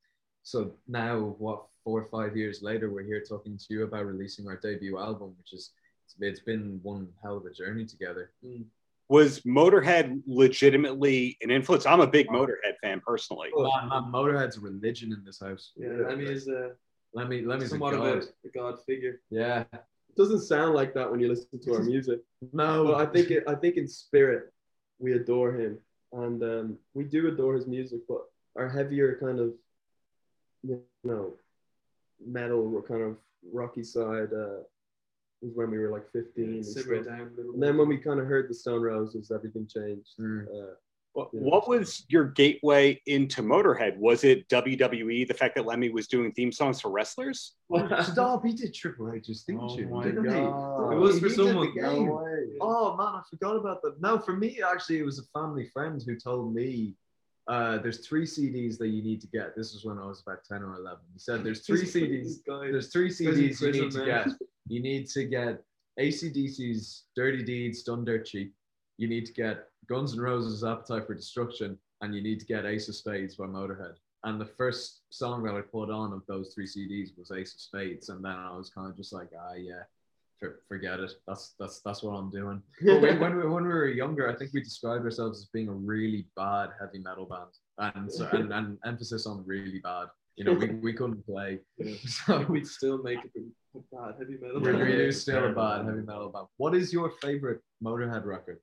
so 0.43 0.75
now, 0.87 1.35
what, 1.39 1.65
four 1.83 2.01
or 2.01 2.05
five 2.05 2.37
years 2.37 2.61
later, 2.61 2.89
we're 2.89 3.03
here 3.03 3.21
talking 3.27 3.57
to 3.57 3.65
you 3.69 3.83
about 3.83 4.05
releasing 4.05 4.47
our 4.47 4.55
debut 4.55 4.97
album, 4.97 5.35
which 5.37 5.51
is, 5.51 5.71
it's- 6.05 6.15
it's 6.21 6.39
been 6.39 6.79
one 6.83 7.09
hell 7.21 7.35
of 7.35 7.45
a 7.45 7.51
journey 7.51 7.85
together. 7.85 8.31
Hmm. 8.41 8.61
Was 9.09 9.41
Motorhead 9.41 10.21
legitimately 10.25 11.37
an 11.41 11.51
influence? 11.51 11.85
I'm 11.85 11.99
a 11.99 12.07
big 12.07 12.27
Motorhead 12.27 12.77
fan 12.81 13.01
personally. 13.05 13.49
Man, 13.55 13.89
man, 13.89 14.03
Motorhead's 14.03 14.57
religion 14.57 15.11
in 15.11 15.23
this 15.25 15.39
house. 15.39 15.71
Yeah, 15.75 16.07
I 16.09 16.15
mean, 16.15 16.27
is 16.27 16.47
a 16.47 16.71
Let 17.13 17.29
me, 17.29 17.41
let 17.41 17.59
me, 17.59 17.67
somewhat 17.67 17.93
of 17.93 18.01
a, 18.01 18.17
a 18.19 18.49
god 18.53 18.77
figure. 18.85 19.21
yeah. 19.29 19.65
it 19.73 20.15
doesn't 20.15 20.41
sound 20.41 20.73
like 20.73 20.93
that 20.93 21.09
when 21.09 21.19
you 21.19 21.27
listen 21.27 21.59
to 21.61 21.73
our 21.73 21.83
music. 21.83 22.19
No, 22.53 22.85
But 22.85 22.95
I 22.95 23.05
think 23.05 23.29
it, 23.29 23.43
I 23.47 23.55
think 23.55 23.77
in 23.77 23.87
spirit 23.87 24.53
we 24.99 25.13
adore 25.13 25.53
him, 25.53 25.79
and 26.13 26.41
um, 26.43 26.77
we 26.93 27.03
do 27.03 27.27
adore 27.27 27.55
his 27.55 27.67
music. 27.67 28.01
But 28.07 28.21
our 28.55 28.69
heavier 28.69 29.17
kind 29.19 29.39
of, 29.39 29.53
you 30.63 30.81
know, 31.03 31.33
metal 32.25 32.81
kind 32.87 33.01
of 33.01 33.17
rocky 33.51 33.83
side 33.83 34.29
uh, 34.33 34.63
was 35.43 35.51
when 35.55 35.69
we 35.71 35.77
were 35.79 35.91
like 35.91 36.09
15 36.11 36.43
and, 36.45 36.65
Simmer 36.65 37.03
stuff. 37.03 37.13
it 37.13 37.17
down 37.17 37.19
a 37.33 37.35
little 37.37 37.53
and 37.53 37.61
then 37.63 37.77
when 37.77 37.87
we 37.87 37.97
kind 37.97 38.19
of 38.19 38.25
heard 38.25 38.49
the 38.49 38.53
Stone 38.53 38.81
Roses, 38.81 39.31
everything 39.33 39.67
changed. 39.67 40.11
Mm. 40.19 40.45
Uh, 40.47 40.73
What, 41.15 41.29
Yeah. 41.31 41.41
what 41.41 41.67
was 41.69 42.05
your 42.09 42.23
gateway 42.25 42.99
into 43.05 43.43
Motorhead? 43.43 43.97
Was 43.99 44.23
it 44.23 44.49
WWE? 44.49 45.27
The 45.27 45.33
fact 45.35 45.53
that 45.55 45.65
Lemmy 45.67 45.89
was 45.91 46.07
doing 46.07 46.31
theme 46.31 46.51
songs 46.51 46.81
for 46.81 46.89
wrestlers? 46.89 47.53
Stop, 48.01 48.43
he 48.43 48.53
did 48.53 48.73
Triple 48.73 49.11
H's, 49.13 49.43
didn't 49.43 49.61
Oh 49.61 49.77
you? 49.77 49.87
my 49.89 50.05
Didn't 50.05 50.23
he? 50.25 50.31
God. 50.31 50.93
It 50.93 50.97
was 50.97 51.19
for 51.19 51.27
He 51.29 51.35
did 51.35 51.39
the 51.39 51.49
someone. 51.49 51.73
game. 51.75 52.07
way. 52.07 52.57
Oh 52.61 52.97
man, 52.97 53.07
I 53.07 53.21
forgot 53.29 53.57
about 53.57 53.83
that. 53.83 54.01
No, 54.01 54.17
for 54.17 54.35
me, 54.35 54.59
actually, 54.67 54.97
it 54.99 55.05
was 55.05 55.19
a 55.19 55.39
family 55.39 55.67
friend 55.67 56.01
who 56.03 56.15
told 56.17 56.55
me 56.55 56.95
uh, 57.47 57.77
there's 57.79 58.05
three 58.07 58.25
CDs 58.25 58.77
that 58.77 58.87
you 58.87 59.03
need 59.03 59.19
to 59.21 59.27
get. 59.27 59.55
This 59.55 59.73
was 59.73 59.83
when 59.83 59.97
I 59.97 60.05
was 60.05 60.21
about 60.25 60.43
10 60.45 60.63
or 60.63 60.75
11. 60.75 60.99
He 61.13 61.19
said 61.19 61.43
there's 61.43 61.61
three 61.65 61.83
CDs. 61.83 62.37
There's 62.45 62.91
three 62.91 63.09
CDs 63.09 63.61
you 63.61 63.71
need 63.71 63.91
to 63.91 64.05
get. 64.05 64.27
You 64.67 64.81
need 64.81 65.09
to 65.09 65.25
get 65.25 65.63
ACDC's 65.99 67.03
Dirty 67.15 67.43
Deeds 67.43 67.83
Done 67.83 68.05
Dirt 68.05 68.25
Cheap. 68.25 68.53
You 68.97 69.07
need 69.07 69.25
to 69.25 69.33
get 69.33 69.67
Guns 69.89 70.13
N' 70.13 70.21
Roses 70.21 70.63
Appetite 70.63 71.05
for 71.05 71.13
Destruction. 71.13 71.77
And 72.01 72.13
you 72.13 72.21
need 72.21 72.39
to 72.41 72.45
get 72.45 72.65
Ace 72.65 72.89
of 72.89 72.95
Spades 72.95 73.35
by 73.35 73.45
Motorhead. 73.45 73.95
And 74.25 74.39
the 74.39 74.45
first 74.45 75.01
song 75.09 75.43
that 75.43 75.55
I 75.55 75.61
put 75.61 75.89
on 75.89 76.13
of 76.13 76.21
those 76.27 76.53
three 76.53 76.67
CDs 76.67 77.17
was 77.17 77.31
Ace 77.31 77.53
of 77.53 77.59
Spades. 77.59 78.09
And 78.09 78.23
then 78.23 78.31
I 78.31 78.55
was 78.55 78.69
kind 78.69 78.89
of 78.89 78.95
just 78.95 79.13
like, 79.13 79.29
ah, 79.37 79.53
yeah, 79.55 79.83
forget 80.67 80.99
it. 80.99 81.11
That's 81.27 81.55
that's 81.59 81.81
that's 81.85 82.03
what 82.03 82.13
I'm 82.13 82.29
doing. 82.29 82.61
But 82.85 83.01
when, 83.01 83.19
when, 83.19 83.35
we, 83.37 83.43
when 83.47 83.63
we 83.63 83.69
were 83.69 83.87
younger, 83.87 84.29
I 84.29 84.35
think 84.35 84.51
we 84.53 84.61
described 84.61 85.03
ourselves 85.05 85.39
as 85.39 85.45
being 85.53 85.69
a 85.69 85.73
really 85.73 86.27
bad 86.35 86.69
heavy 86.79 86.99
metal 86.99 87.25
band, 87.25 87.95
and 87.95 88.11
so 88.11 88.27
and, 88.31 88.51
and 88.53 88.77
emphasis 88.85 89.25
on 89.25 89.43
really 89.45 89.79
bad. 89.79 90.07
You 90.35 90.45
know, 90.45 90.53
we, 90.53 90.67
we 90.71 90.93
couldn't 90.93 91.25
play, 91.25 91.59
so 92.05 92.45
we'd 92.49 92.67
still 92.67 93.01
make 93.03 93.19
it 93.23 93.31
a 93.75 93.95
bad 93.95 94.15
heavy 94.17 94.37
metal. 94.41 94.61
we 94.61 94.69
Really? 94.71 94.83
really 94.83 95.11
still 95.11 95.45
a 95.45 95.53
bad 95.53 95.85
heavy 95.85 96.01
metal 96.01 96.29
band. 96.29 96.47
What 96.57 96.75
is 96.75 96.91
your 96.91 97.11
favorite 97.21 97.61
Motorhead 97.83 98.25
record? 98.25 98.59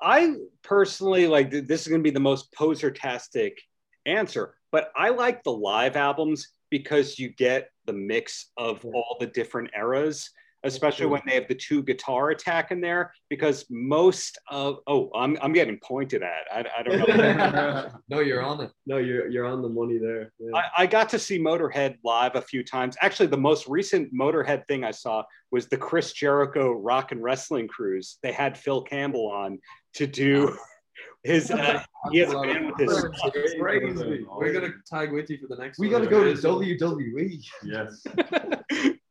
I 0.00 0.36
personally 0.62 1.26
like 1.26 1.50
this 1.50 1.82
is 1.82 1.88
going 1.88 2.00
to 2.00 2.04
be 2.04 2.10
the 2.10 2.20
most 2.20 2.52
poser-tastic 2.52 3.58
answer, 4.06 4.54
but 4.70 4.92
I 4.96 5.10
like 5.10 5.42
the 5.42 5.52
live 5.52 5.96
albums 5.96 6.48
because 6.70 7.18
you 7.18 7.30
get 7.30 7.70
the 7.86 7.92
mix 7.92 8.50
of 8.56 8.84
all 8.84 9.16
the 9.20 9.26
different 9.26 9.70
eras, 9.76 10.30
especially 10.64 11.06
when 11.06 11.22
they 11.26 11.34
have 11.34 11.48
the 11.48 11.54
two 11.54 11.82
guitar 11.82 12.30
attack 12.30 12.70
in 12.70 12.80
there. 12.80 13.12
Because 13.30 13.64
most 13.70 14.38
of 14.50 14.78
oh, 14.86 15.10
I'm 15.14 15.38
I'm 15.40 15.52
getting 15.52 15.78
pointed 15.82 16.22
at. 16.22 16.44
I, 16.52 16.64
I 16.78 16.82
don't 16.82 17.08
know. 17.08 17.90
no, 18.08 18.20
you're 18.20 18.42
on 18.42 18.60
it. 18.60 18.70
No, 18.86 18.98
you're 18.98 19.28
you're 19.28 19.46
on 19.46 19.62
the 19.62 19.68
money 19.68 19.98
there. 19.98 20.32
Yeah. 20.38 20.56
I, 20.56 20.82
I 20.82 20.86
got 20.86 21.08
to 21.10 21.18
see 21.18 21.38
Motorhead 21.38 21.96
live 22.04 22.34
a 22.34 22.42
few 22.42 22.64
times. 22.64 22.96
Actually, 23.00 23.28
the 23.28 23.36
most 23.36 23.66
recent 23.68 24.12
Motorhead 24.14 24.66
thing 24.66 24.84
I 24.84 24.90
saw 24.90 25.22
was 25.50 25.68
the 25.68 25.76
Chris 25.76 26.12
Jericho 26.12 26.72
Rock 26.72 27.12
and 27.12 27.22
Wrestling 27.22 27.68
Cruise. 27.68 28.18
They 28.22 28.32
had 28.32 28.58
Phil 28.58 28.82
Campbell 28.82 29.30
on 29.30 29.58
to 29.94 30.06
do 30.06 30.56
his 31.24 31.50
uh, 31.50 31.82
ESPN 32.08 32.66
with 32.66 32.88
his 32.88 32.98
stuff. 32.98 33.32
Crazy. 33.60 34.24
We're 34.30 34.52
gonna 34.52 34.72
tag 34.86 35.12
with 35.12 35.30
you 35.30 35.38
for 35.38 35.48
the 35.48 35.60
next. 35.60 35.78
We 35.78 35.88
one. 35.88 36.02
got 36.02 36.04
to 36.04 36.10
go 36.10 36.24
to 36.24 36.40
WWE. 36.40 37.44
Yes. 37.64 38.04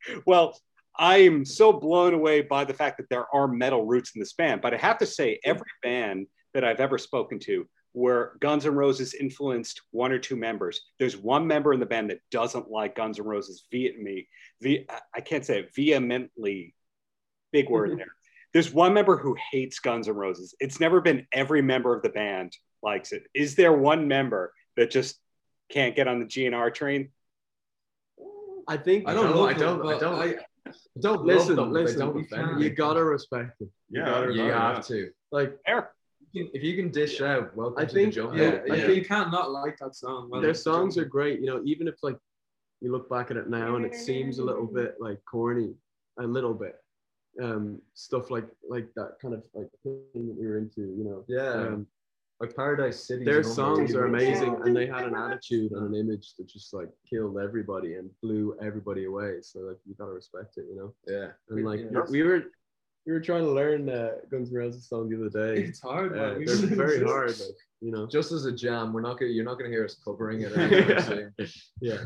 well, 0.25 0.57
I 0.97 1.17
am 1.17 1.45
so 1.45 1.73
blown 1.73 2.13
away 2.13 2.41
by 2.41 2.65
the 2.65 2.73
fact 2.73 2.97
that 2.97 3.09
there 3.09 3.25
are 3.33 3.47
metal 3.47 3.85
roots 3.85 4.13
in 4.15 4.19
this 4.19 4.33
band. 4.33 4.61
But 4.61 4.73
I 4.73 4.77
have 4.77 4.97
to 4.99 5.05
say, 5.05 5.39
every 5.43 5.69
band 5.83 6.27
that 6.53 6.63
I've 6.63 6.79
ever 6.79 6.97
spoken 6.97 7.39
to 7.39 7.67
where 7.93 8.33
Guns 8.41 8.65
N' 8.65 8.75
Roses 8.75 9.13
influenced 9.13 9.81
one 9.91 10.11
or 10.11 10.19
two 10.19 10.35
members, 10.35 10.81
there's 10.99 11.17
one 11.17 11.47
member 11.47 11.73
in 11.73 11.79
the 11.79 11.85
band 11.85 12.11
that 12.11 12.19
doesn't 12.31 12.69
like 12.69 12.95
Guns 12.95 13.19
N' 13.19 13.25
Roses 13.25 13.65
vehemently. 13.71 14.27
Ve- 14.61 14.87
I 15.15 15.21
can't 15.21 15.45
say 15.45 15.59
it 15.59 15.73
vehemently. 15.75 16.75
Big 17.51 17.69
word 17.69 17.91
there. 17.97 18.13
There's 18.53 18.73
one 18.73 18.93
member 18.93 19.17
who 19.17 19.35
hates 19.51 19.79
Guns 19.79 20.07
N' 20.07 20.15
Roses. 20.15 20.55
It's 20.59 20.79
never 20.79 21.01
been 21.01 21.27
every 21.31 21.61
member 21.61 21.95
of 21.95 22.01
the 22.01 22.09
band 22.09 22.53
likes 22.81 23.11
it. 23.11 23.23
Is 23.33 23.55
there 23.55 23.73
one 23.73 24.07
member 24.07 24.53
that 24.77 24.89
just 24.91 25.19
can't 25.69 25.95
get 25.95 26.07
on 26.07 26.19
the 26.19 26.25
GNR 26.25 26.73
train? 26.73 27.09
I 28.67 28.77
think 28.77 29.07
I 29.07 29.13
don't 29.13 29.27
I 29.27 29.29
love 29.29 29.49
I 29.49 29.53
don't. 29.53 29.87
I 29.87 29.99
don't. 29.99 30.21
I, 30.21 30.35
don't 30.99 31.25
listen, 31.25 31.55
love 31.55 31.65
them, 31.67 31.73
listen. 31.73 31.99
Don't 31.99 32.17
you, 32.17 32.25
offend 32.29 32.57
me. 32.57 32.69
gotta 32.69 33.03
respect 33.03 33.61
it. 33.61 33.69
You 33.89 34.01
Yeah, 34.01 34.05
gotta 34.05 34.33
You 34.33 34.43
respect 34.43 34.59
have 34.61 34.77
it. 34.79 34.85
to. 34.87 35.09
Like 35.31 35.57
Fair. 35.65 35.91
If 36.33 36.61
you 36.61 36.75
can 36.75 36.91
dish 36.91 37.21
out, 37.21 37.55
welcome 37.55 37.81
I 37.81 37.85
to 37.85 37.93
think- 37.93 38.13
the 38.13 38.21
jungle. 38.21 38.37
yeah, 38.37 38.59
I 38.69 38.75
yeah, 38.75 38.87
you 38.89 39.03
can't 39.05 39.31
not 39.31 39.51
like 39.51 39.77
that 39.79 39.95
song. 39.95 40.29
Well, 40.29 40.41
their 40.41 40.51
it's 40.51 40.61
songs 40.61 40.97
are 40.97 41.05
great. 41.05 41.39
You 41.39 41.45
know, 41.47 41.61
even 41.65 41.87
if 41.87 41.95
like 42.03 42.17
you 42.81 42.91
look 42.91 43.09
back 43.09 43.31
at 43.31 43.37
it 43.37 43.49
now 43.49 43.75
and 43.75 43.85
it 43.85 43.95
seems 43.95 44.39
a 44.39 44.43
little 44.43 44.65
bit 44.67 44.95
like 44.99 45.19
corny, 45.25 45.73
a 46.19 46.23
little 46.23 46.53
bit. 46.53 46.75
Um, 47.41 47.81
stuff 47.93 48.31
like 48.31 48.47
like 48.67 48.87
that 48.95 49.17
kind 49.21 49.33
of 49.33 49.43
like 49.53 49.69
thing 49.83 49.99
that 50.27 50.35
we 50.39 50.47
were 50.47 50.57
into. 50.57 50.81
You 50.81 51.03
know. 51.03 51.25
Yeah. 51.27 51.51
Um, 51.67 51.87
like 52.39 52.55
Paradise 52.55 53.07
City. 53.07 53.25
their 53.25 53.41
songs 53.41 53.95
are 53.95 54.05
amazing 54.05 54.55
and 54.63 54.75
they 54.75 54.85
had 54.85 55.05
an 55.05 55.15
attitude 55.15 55.71
and 55.71 55.87
an 55.87 55.95
image 55.95 56.35
that 56.37 56.47
just 56.47 56.71
like 56.71 56.87
killed 57.09 57.39
everybody 57.39 57.95
and 57.95 58.11
blew 58.21 58.55
everybody 58.61 59.05
away 59.05 59.37
so 59.41 59.61
like 59.61 59.77
you 59.87 59.95
gotta 59.97 60.11
respect 60.11 60.55
it 60.57 60.65
you 60.69 60.75
know 60.75 60.93
Yeah. 61.07 61.29
and 61.49 61.65
like 61.65 61.79
Yeah. 61.91 62.01
we 62.11 62.21
were 62.21 62.43
we 63.07 63.13
were 63.13 63.21
trying 63.21 63.41
to 63.43 63.49
learn 63.51 63.89
uh, 63.89 64.17
Guns 64.29 64.49
N' 64.51 64.55
Roses 64.55 64.87
song 64.87 65.09
the 65.09 65.17
other 65.17 65.29
day 65.55 65.63
It's 65.63 65.81
hard. 65.81 66.11
uh, 66.13 66.33
man. 66.33 66.37
We 66.37 66.45
they're 66.45 66.55
very 66.85 66.99
just- 66.99 67.09
hard 67.11 67.29
like 67.39 67.57
you 67.81 67.89
know 67.91 68.05
Just 68.05 68.31
as 68.31 68.45
a 68.45 68.51
jam, 68.51 68.93
we're 68.93 69.01
not 69.01 69.19
gonna. 69.19 69.31
You're 69.31 69.43
not 69.43 69.55
gonna 69.57 69.71
hear 69.71 69.83
us 69.85 69.95
covering 70.05 70.41
it. 70.41 70.51
Or 70.51 70.59
anything, 70.59 71.31
so- 71.39 71.45
yeah 71.81 72.03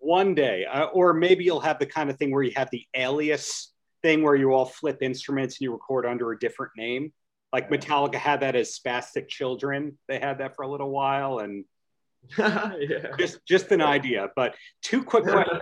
One 0.00 0.34
day, 0.34 0.66
uh, 0.66 0.84
or 0.92 1.14
maybe 1.14 1.44
you'll 1.44 1.60
have 1.60 1.78
the 1.78 1.86
kind 1.86 2.10
of 2.10 2.18
thing 2.18 2.30
where 2.30 2.42
you 2.42 2.52
have 2.56 2.68
the 2.72 2.84
alias 2.94 3.71
thing 4.02 4.22
where 4.22 4.34
you 4.34 4.52
all 4.52 4.64
flip 4.64 4.98
instruments 5.00 5.56
and 5.56 5.64
you 5.64 5.72
record 5.72 6.06
under 6.06 6.32
a 6.32 6.38
different 6.38 6.72
name. 6.76 7.12
Like 7.52 7.70
Metallica 7.70 8.14
had 8.14 8.40
that 8.40 8.56
as 8.56 8.78
Spastic 8.78 9.28
Children. 9.28 9.98
They 10.08 10.18
had 10.18 10.38
that 10.38 10.56
for 10.56 10.62
a 10.62 10.68
little 10.68 10.90
while, 10.90 11.38
and 11.38 11.64
yeah 12.38 13.14
just 13.18 13.44
just 13.46 13.70
an 13.72 13.82
idea. 13.82 14.30
But 14.34 14.54
two 14.82 15.02
quick 15.02 15.24
questions. 15.24 15.60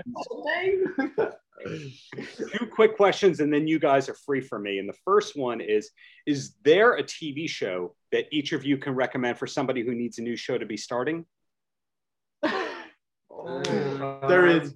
two 2.52 2.66
quick 2.72 2.96
questions 2.96 3.40
and 3.40 3.52
then 3.52 3.66
you 3.66 3.78
guys 3.78 4.08
are 4.08 4.16
free 4.26 4.40
for 4.40 4.58
me 4.58 4.78
and 4.78 4.88
the 4.88 4.96
first 5.04 5.36
one 5.36 5.60
is 5.60 5.90
is 6.26 6.54
there 6.64 6.94
a 6.94 7.02
tv 7.02 7.48
show 7.48 7.94
that 8.12 8.26
each 8.32 8.52
of 8.52 8.64
you 8.64 8.78
can 8.78 8.94
recommend 8.94 9.38
for 9.38 9.46
somebody 9.46 9.84
who 9.84 9.94
needs 9.94 10.18
a 10.18 10.22
new 10.22 10.36
show 10.36 10.56
to 10.56 10.64
be 10.64 10.78
starting 10.78 11.26
oh, 12.42 14.20
there 14.26 14.46
is 14.46 14.74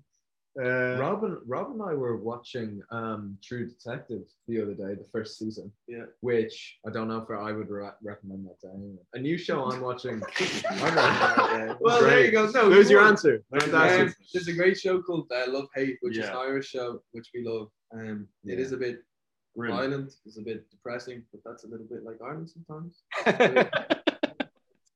uh, 0.63 0.97
Rob 1.01 1.25
and 1.25 1.37
Rob 1.47 1.71
and 1.73 1.83
I 1.83 1.95
were 1.95 2.17
watching 2.17 2.81
um, 2.91 3.37
True 3.43 3.69
Detective 3.69 4.23
the 4.47 4.63
other 4.63 4.75
day, 4.75 4.95
the 4.95 5.07
first 5.13 5.39
season. 5.39 5.73
Yeah. 5.89 6.05
Which 6.21 6.79
I 6.87 6.91
don't 6.91 7.09
know 7.09 7.19
if 7.19 7.31
I 7.31 7.53
would 7.53 7.71
re- 7.71 7.89
recommend 8.03 8.47
that 8.47 8.61
to 8.61 8.69
anyone. 8.75 8.99
A 9.15 9.19
new 9.19 9.37
show 9.37 9.65
I'm 9.65 9.81
watching. 9.81 10.23
I'm 10.71 11.77
Well, 11.81 12.01
there 12.03 12.25
you 12.25 12.31
go. 12.31 12.51
No, 12.51 12.71
there's 12.71 12.89
you 12.91 12.97
your 12.97 13.03
won. 13.03 13.13
answer 13.13 13.43
Um, 13.53 14.15
there's 14.33 14.49
a 14.49 14.53
great 14.53 14.79
show 14.79 15.03
called 15.03 15.31
uh, 15.33 15.45
Love 15.51 15.67
Hate, 15.75 15.99
which 16.03 16.19
is 16.19 16.27
an 16.29 16.37
Irish 16.37 16.69
show, 16.69 17.03
which 17.13 17.29
we 17.35 17.45
love. 17.45 17.69
Um, 17.93 18.29
It 18.45 18.59
Yeah. 18.59 18.65
is 18.65 18.73
a 18.73 18.77
bit 18.77 19.03
Grim. 19.57 19.73
violent, 19.73 20.15
it's 20.27 20.39
a 20.39 20.43
bit 20.43 20.69
depressing, 20.71 21.25
but 21.33 21.41
that's 21.45 21.65
a 21.65 21.69
little 21.69 21.87
bit 21.87 22.05
like 22.05 22.19
Ireland 22.23 22.51
sometimes. 22.51 23.03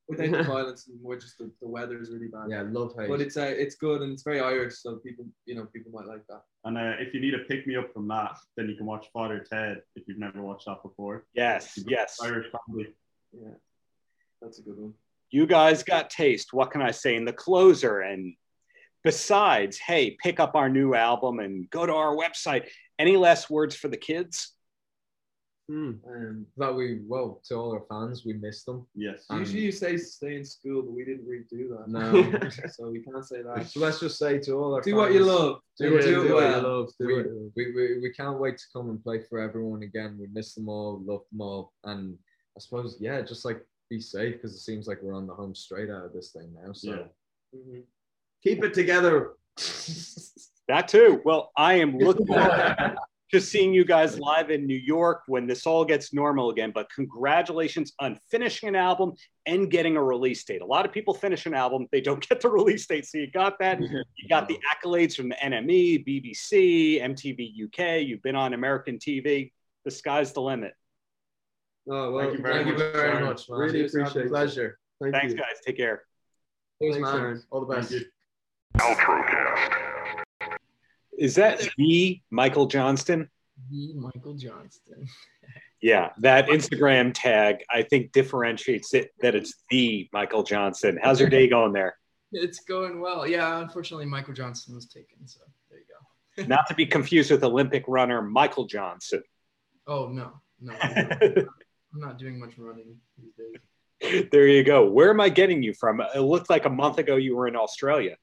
Without 0.09 0.31
the 0.31 0.43
violence, 0.43 0.87
and 0.89 1.01
more 1.03 1.17
just 1.17 1.37
the, 1.39 1.51
the 1.61 1.69
weather 1.69 2.01
is 2.01 2.11
really 2.11 2.29
bad. 2.29 2.47
yeah, 2.49 2.63
love 2.67 2.95
hate. 2.99 3.09
But 3.09 3.21
it's 3.21 3.37
uh, 3.37 3.43
it's 3.57 3.75
good 3.75 4.01
and 4.03 4.13
it's 4.13 4.23
very 4.23 4.41
Irish, 4.41 4.79
so 4.79 4.97
people 4.97 5.27
you 5.45 5.55
know 5.55 5.67
people 5.67 5.93
might 5.93 6.07
like 6.07 6.27
that. 6.29 6.43
And 6.65 6.79
uh, 6.79 6.95
if 6.99 7.13
you 7.13 7.21
need 7.21 7.35
a 7.35 7.41
pick 7.41 7.67
me 7.67 7.77
up 7.77 7.93
from 7.93 8.09
that, 8.09 8.37
then 8.57 8.69
you 8.69 8.77
can 8.77 8.87
watch 8.87 9.07
Father 9.13 9.45
Ted 9.51 9.83
if 9.97 10.09
you've 10.09 10.19
never 10.19 10.41
watched 10.43 10.67
that 10.67 10.83
before. 10.83 11.27
yes 11.35 11.79
yes 11.87 12.17
Irish 12.23 12.47
comedy. 12.53 12.95
Yeah, 13.33 13.51
that's 14.41 14.59
a 14.59 14.63
good 14.63 14.79
one. 14.79 14.95
you 15.31 15.47
guys 15.47 15.83
got 15.83 16.09
taste 16.09 16.55
what 16.55 16.71
can 16.71 16.81
i 16.81 16.91
say 16.91 17.15
in 17.15 17.27
the 17.27 17.33
closer 17.33 18.01
and 18.01 18.35
besides 19.05 19.77
hey 19.79 20.17
pick 20.23 20.41
up 20.41 20.55
our 20.55 20.71
new 20.71 20.95
album 20.95 21.39
and 21.41 21.69
go 21.69 21.85
to 21.85 21.93
our 21.93 22.17
website 22.17 22.67
any 22.99 23.17
last 23.17 23.51
words 23.51 23.77
for 23.77 23.89
the 23.89 23.97
kids 23.97 24.55
Hmm. 25.71 25.93
Um, 26.09 26.47
that 26.57 26.75
we 26.75 27.01
well 27.07 27.43
to 27.45 27.55
all 27.55 27.73
our 27.73 27.83
fans, 27.91 28.25
we 28.25 28.33
miss 28.33 28.65
them. 28.65 28.87
Yes. 28.95 29.27
Usually 29.31 29.61
you 29.61 29.73
say 29.73 29.99
stay 29.99 30.37
in 30.37 30.45
school, 30.45 30.81
but 30.81 30.93
we 30.93 31.05
didn't 31.05 31.27
really 31.27 31.45
do 31.51 31.77
that. 31.77 31.89
No. 31.89 32.51
so 32.73 32.91
we 32.91 33.03
can't 33.03 33.25
say 33.27 33.43
that. 33.43 33.67
So 33.69 33.81
let's 33.81 34.01
just 34.01 34.19
say 34.19 34.39
to 34.39 34.53
all 34.53 34.75
our 34.75 34.81
Do 34.81 34.93
fans, 34.93 34.99
what 34.99 35.13
you 35.13 35.25
love. 35.27 35.61
Do, 35.79 35.91
Do, 35.91 36.01
do 36.01 36.03
do 36.03 36.27
it 36.29 36.33
what 36.35 36.57
you 36.57 36.63
love, 36.63 36.89
do 36.99 37.07
we, 37.07 37.15
what 37.17 37.25
you 37.27 37.41
love. 37.43 37.53
we, 37.55 37.73
we, 37.75 37.99
we 38.01 38.13
can't 38.15 38.39
wait 38.41 38.57
to 38.57 38.65
come 38.73 38.89
and 38.89 39.03
play 39.03 39.21
for 39.29 39.41
everyone 39.41 39.83
again. 39.83 40.17
We 40.19 40.27
miss 40.33 40.55
them 40.55 40.71
all, 40.71 41.03
love 41.05 41.21
them 41.31 41.43
all, 41.43 41.73
and 41.85 42.17
I 42.57 42.61
suppose 42.61 42.97
yeah, 42.99 43.21
just 43.21 43.45
like 43.45 43.61
be 43.91 44.01
safe 44.01 44.35
because 44.37 44.55
it 44.55 44.61
seems 44.61 44.87
like 44.87 45.03
we're 45.03 45.15
on 45.15 45.27
the 45.27 45.35
home 45.35 45.55
straight 45.55 45.91
out 45.91 46.05
of 46.05 46.13
this 46.15 46.33
thing 46.33 46.51
now. 46.65 46.73
So 46.73 46.91
Yeah. 46.91 47.59
Mhm. 47.59 47.83
keep 48.43 48.63
it 48.65 48.73
together 48.75 49.33
that 50.69 50.87
too 50.87 51.21
well 51.25 51.51
i 51.57 51.75
am 51.75 51.97
looking 51.99 52.27
forward 53.31 53.41
to 53.41 53.47
seeing 53.47 53.75
you 53.75 53.85
guys 53.85 54.19
live 54.19 54.51
in 54.51 54.67
new 54.67 54.77
york 54.77 55.23
when 55.27 55.47
this 55.47 55.67
all 55.67 55.85
gets 55.85 56.13
normal 56.13 56.51
again 56.51 56.71
but 56.75 56.89
congratulations 56.95 57.93
on 58.01 58.19
finishing 58.31 58.69
an 58.69 58.77
album 58.77 59.13
and 59.47 59.71
getting 59.71 59.97
a 59.97 60.03
release 60.03 60.45
date 60.45 60.63
a 60.63 60.67
lot 60.67 60.85
of 60.87 60.93
people 60.93 61.15
finish 61.15 61.47
an 61.47 61.55
album 61.55 61.87
they 61.93 62.01
don't 62.01 62.27
get 62.29 62.41
the 62.41 62.49
release 62.49 62.87
date 62.87 63.07
so 63.07 63.19
you 63.19 63.31
got 63.31 63.59
that 63.59 63.81
you 63.81 64.29
got 64.29 64.49
the 64.49 64.59
accolades 64.73 65.15
from 65.15 65.29
the 65.29 65.37
nme 65.37 66.05
bbc 66.07 67.03
mtv 67.03 67.65
uk 67.65 68.07
you've 68.07 68.23
been 68.23 68.37
on 68.37 68.55
american 68.55 68.99
tv 68.99 69.51
the 69.85 69.91
sky's 69.91 70.33
the 70.33 70.41
limit 70.41 70.73
oh 71.91 72.11
well 72.13 72.25
Thank 72.27 72.39
you 72.39 72.43
very 72.43 72.65
thank 72.65 72.67
you 72.67 72.73
much, 72.85 72.93
very 72.93 73.25
much, 73.25 73.49
man. 73.49 73.59
Really 73.59 73.87
appreciate 73.87 74.27
it. 74.27 74.29
pleasure. 74.29 74.79
Thank 75.01 75.15
thanks 75.15 75.33
you. 75.33 75.39
guys 75.39 75.47
take 75.65 75.77
care 75.77 76.03
Cheers, 76.81 76.95
Thanks, 76.95 77.09
man. 77.11 77.21
Aaron. 77.21 77.43
all 77.51 77.61
the 77.65 77.75
best 77.75 77.91
Thank 77.91 78.03
you. 78.03 79.78
Is 81.19 81.35
that 81.35 81.69
the 81.77 82.21
michael 82.31 82.67
johnston 82.67 83.29
The 83.71 83.93
Michael 83.95 84.35
Johnston. 84.35 85.07
Yeah, 85.81 86.11
that 86.19 86.49
Instagram 86.49 87.13
tag 87.15 87.59
I 87.71 87.83
think 87.83 88.11
differentiates 88.11 88.95
it 88.95 89.11
that 89.21 89.37
it's 89.37 89.55
the 89.71 90.09
Michael 90.13 90.43
Johnson. 90.43 90.99
How's 91.01 91.21
your 91.21 91.29
day 91.29 91.47
going 91.57 91.73
there? 91.73 91.97
It's 92.33 92.61
going 92.61 93.01
well. 93.01 93.27
Yeah, 93.29 93.61
unfortunately, 93.61 94.07
Michael 94.07 94.35
Johnston 94.35 94.75
was 94.75 94.87
taken. 94.87 95.27
So 95.27 95.39
there 95.71 95.79
you 95.79 95.85
go. 95.87 96.49
Not 96.49 96.67
to 96.67 96.75
be 96.75 96.85
confused 96.85 97.31
with 97.31 97.45
Olympic 97.45 97.85
runner 97.87 98.21
Michael 98.23 98.67
Johnson. 98.67 99.23
Oh 99.87 100.09
no, 100.09 100.33
no, 100.61 100.75
I'm 100.83 100.95
not, 100.95 101.23
I'm 101.23 102.01
not 102.01 102.19
doing 102.19 102.41
much 102.41 102.59
running 102.59 102.97
these 103.17 103.33
days. 103.39 104.29
there 104.33 104.49
you 104.49 104.65
go. 104.65 104.85
Where 104.91 105.11
am 105.11 105.21
I 105.21 105.29
getting 105.29 105.63
you 105.63 105.75
from? 105.75 106.01
It 106.01 106.21
looked 106.21 106.51
like 106.51 106.65
a 106.67 106.71
month 106.71 106.99
ago 106.99 107.15
you 107.17 107.37
were 107.37 107.47
in 107.47 107.55
Australia. 107.57 108.17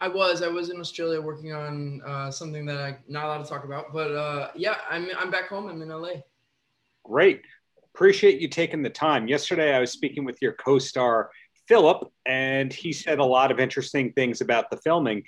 I 0.00 0.08
was 0.08 0.42
I 0.42 0.48
was 0.48 0.70
in 0.70 0.78
Australia 0.78 1.20
working 1.20 1.52
on 1.52 2.02
uh, 2.06 2.30
something 2.30 2.66
that 2.66 2.78
I'm 2.78 2.98
not 3.08 3.24
allowed 3.24 3.44
to 3.44 3.48
talk 3.48 3.64
about, 3.64 3.92
but 3.92 4.12
uh, 4.12 4.50
yeah, 4.54 4.76
I'm 4.90 5.08
I'm 5.18 5.30
back 5.30 5.48
home. 5.48 5.68
I'm 5.68 5.80
in 5.80 5.88
LA. 5.88 6.20
Great. 7.04 7.42
Appreciate 7.94 8.40
you 8.40 8.48
taking 8.48 8.82
the 8.82 8.90
time. 8.90 9.26
Yesterday 9.26 9.74
I 9.74 9.80
was 9.80 9.90
speaking 9.90 10.24
with 10.24 10.42
your 10.42 10.52
co-star 10.52 11.30
Philip, 11.66 12.12
and 12.26 12.72
he 12.72 12.92
said 12.92 13.18
a 13.18 13.24
lot 13.24 13.50
of 13.50 13.58
interesting 13.58 14.12
things 14.12 14.40
about 14.40 14.70
the 14.70 14.76
filming. 14.76 15.22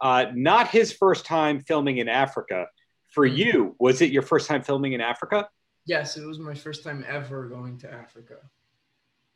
Uh, 0.00 0.26
not 0.34 0.68
his 0.68 0.92
first 0.92 1.26
time 1.26 1.60
filming 1.60 1.98
in 1.98 2.08
Africa. 2.08 2.66
For 3.08 3.26
you, 3.26 3.74
was 3.78 4.02
it 4.02 4.10
your 4.10 4.22
first 4.22 4.46
time 4.46 4.62
filming 4.62 4.92
in 4.92 5.00
Africa? 5.00 5.48
Yes, 5.86 6.16
it 6.16 6.26
was 6.26 6.38
my 6.38 6.54
first 6.54 6.84
time 6.84 7.04
ever 7.08 7.48
going 7.48 7.78
to 7.78 7.92
Africa. 7.92 8.36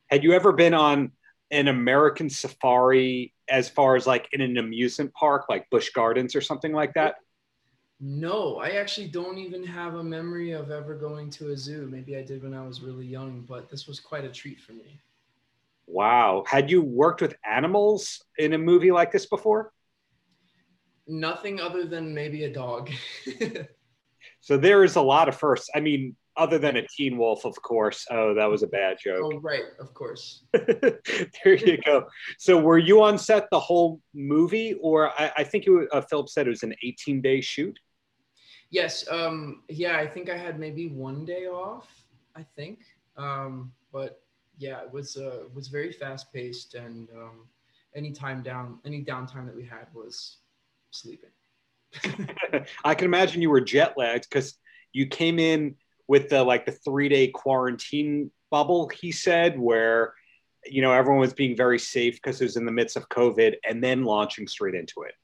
Had 0.08 0.22
you 0.22 0.32
ever 0.32 0.52
been 0.52 0.74
on 0.74 1.12
an 1.50 1.68
American 1.68 2.30
safari 2.30 3.32
as 3.50 3.68
far 3.68 3.96
as 3.96 4.06
like 4.06 4.28
in 4.32 4.40
an 4.40 4.58
amusement 4.58 5.12
park 5.14 5.46
like 5.48 5.68
Busch 5.70 5.90
Gardens 5.90 6.34
or 6.34 6.40
something 6.40 6.72
like 6.72 6.94
that? 6.94 7.16
No, 8.00 8.56
I 8.56 8.70
actually 8.70 9.08
don't 9.08 9.36
even 9.36 9.62
have 9.64 9.94
a 9.94 10.02
memory 10.02 10.52
of 10.52 10.70
ever 10.70 10.94
going 10.94 11.28
to 11.30 11.50
a 11.50 11.56
zoo. 11.56 11.86
Maybe 11.90 12.16
I 12.16 12.22
did 12.22 12.42
when 12.42 12.54
I 12.54 12.66
was 12.66 12.80
really 12.80 13.04
young, 13.04 13.44
but 13.46 13.68
this 13.68 13.86
was 13.86 14.00
quite 14.00 14.24
a 14.24 14.30
treat 14.30 14.60
for 14.60 14.72
me. 14.72 15.00
Wow. 15.86 16.44
Had 16.46 16.70
you 16.70 16.80
worked 16.80 17.20
with 17.20 17.34
animals 17.44 18.22
in 18.38 18.54
a 18.54 18.58
movie 18.58 18.92
like 18.92 19.12
this 19.12 19.26
before? 19.26 19.72
Nothing 21.06 21.60
other 21.60 21.84
than 21.84 22.14
maybe 22.14 22.44
a 22.44 22.52
dog. 22.52 22.90
So 24.40 24.56
there 24.56 24.84
is 24.84 24.96
a 24.96 25.02
lot 25.02 25.28
of 25.28 25.36
firsts. 25.36 25.68
I 25.74 25.80
mean, 25.80 26.16
other 26.40 26.58
than 26.58 26.76
a 26.76 26.86
teen 26.86 27.18
wolf, 27.18 27.44
of 27.44 27.60
course. 27.60 28.06
Oh, 28.10 28.34
that 28.34 28.46
was 28.46 28.62
a 28.62 28.66
bad 28.66 28.96
joke. 28.98 29.20
oh, 29.22 29.38
right, 29.40 29.64
of 29.78 29.92
course. 29.92 30.44
there 30.52 31.54
you 31.54 31.78
go. 31.84 32.06
So 32.38 32.58
were 32.58 32.78
you 32.78 33.02
on 33.02 33.18
set 33.18 33.48
the 33.50 33.60
whole 33.60 34.00
movie, 34.14 34.74
or 34.80 35.10
I, 35.20 35.32
I 35.36 35.44
think 35.44 35.66
you, 35.66 35.86
uh, 35.92 36.00
Philip 36.00 36.30
said 36.30 36.46
it 36.46 36.50
was 36.50 36.62
an 36.62 36.74
18 36.82 37.20
day 37.20 37.40
shoot? 37.42 37.78
Yes. 38.70 39.04
Um, 39.10 39.62
yeah, 39.68 39.98
I 39.98 40.06
think 40.06 40.30
I 40.30 40.36
had 40.36 40.58
maybe 40.58 40.88
one 40.88 41.26
day 41.26 41.46
off. 41.46 41.88
I 42.36 42.42
think. 42.56 42.80
Um, 43.16 43.72
but 43.92 44.22
yeah, 44.58 44.82
it 44.82 44.92
was 44.92 45.16
uh, 45.16 45.44
was 45.52 45.68
very 45.68 45.92
fast 45.92 46.32
paced, 46.32 46.74
and 46.74 47.08
um, 47.10 47.48
any 47.94 48.12
time 48.12 48.42
down, 48.42 48.78
any 48.84 49.04
downtime 49.04 49.46
that 49.46 49.54
we 49.54 49.64
had 49.64 49.86
was 49.92 50.38
sleeping. 50.90 51.30
I 52.84 52.94
can 52.94 53.04
imagine 53.04 53.42
you 53.42 53.50
were 53.50 53.60
jet 53.60 53.94
lagged 53.96 54.28
because 54.28 54.54
you 54.92 55.06
came 55.06 55.38
in 55.38 55.76
with 56.10 56.28
the 56.28 56.42
like 56.42 56.66
the 56.66 56.72
three 56.72 57.08
day 57.08 57.28
quarantine 57.28 58.32
bubble. 58.50 58.88
He 58.88 59.12
said 59.12 59.56
where 59.56 60.14
you 60.66 60.82
know 60.82 60.92
everyone 60.92 61.20
was 61.20 61.32
being 61.32 61.56
very 61.56 61.78
safe 61.78 62.16
because 62.16 62.40
it 62.40 62.44
was 62.44 62.56
in 62.56 62.66
the 62.66 62.72
midst 62.72 62.96
of 62.96 63.08
COVID, 63.08 63.54
and 63.68 63.82
then 63.82 64.02
launching 64.04 64.48
straight 64.48 64.74
into 64.74 65.02
it. 65.02 65.14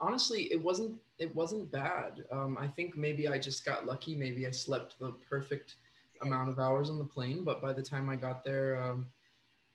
honestly, 0.00 0.42
it 0.52 0.62
wasn't 0.62 0.94
it 1.18 1.34
wasn't 1.34 1.70
bad. 1.72 2.24
Um, 2.30 2.56
I 2.60 2.68
think 2.68 2.96
maybe 2.96 3.28
I 3.28 3.38
just 3.38 3.64
got 3.64 3.86
lucky. 3.86 4.14
Maybe 4.14 4.46
I 4.46 4.52
slept 4.52 4.98
the 5.00 5.12
perfect 5.28 5.76
amount 6.22 6.48
of 6.48 6.58
hours 6.58 6.90
on 6.90 6.98
the 6.98 7.04
plane. 7.04 7.44
But 7.44 7.60
by 7.60 7.72
the 7.72 7.82
time 7.82 8.08
I 8.08 8.16
got 8.16 8.44
there, 8.44 8.82
um, 8.82 9.06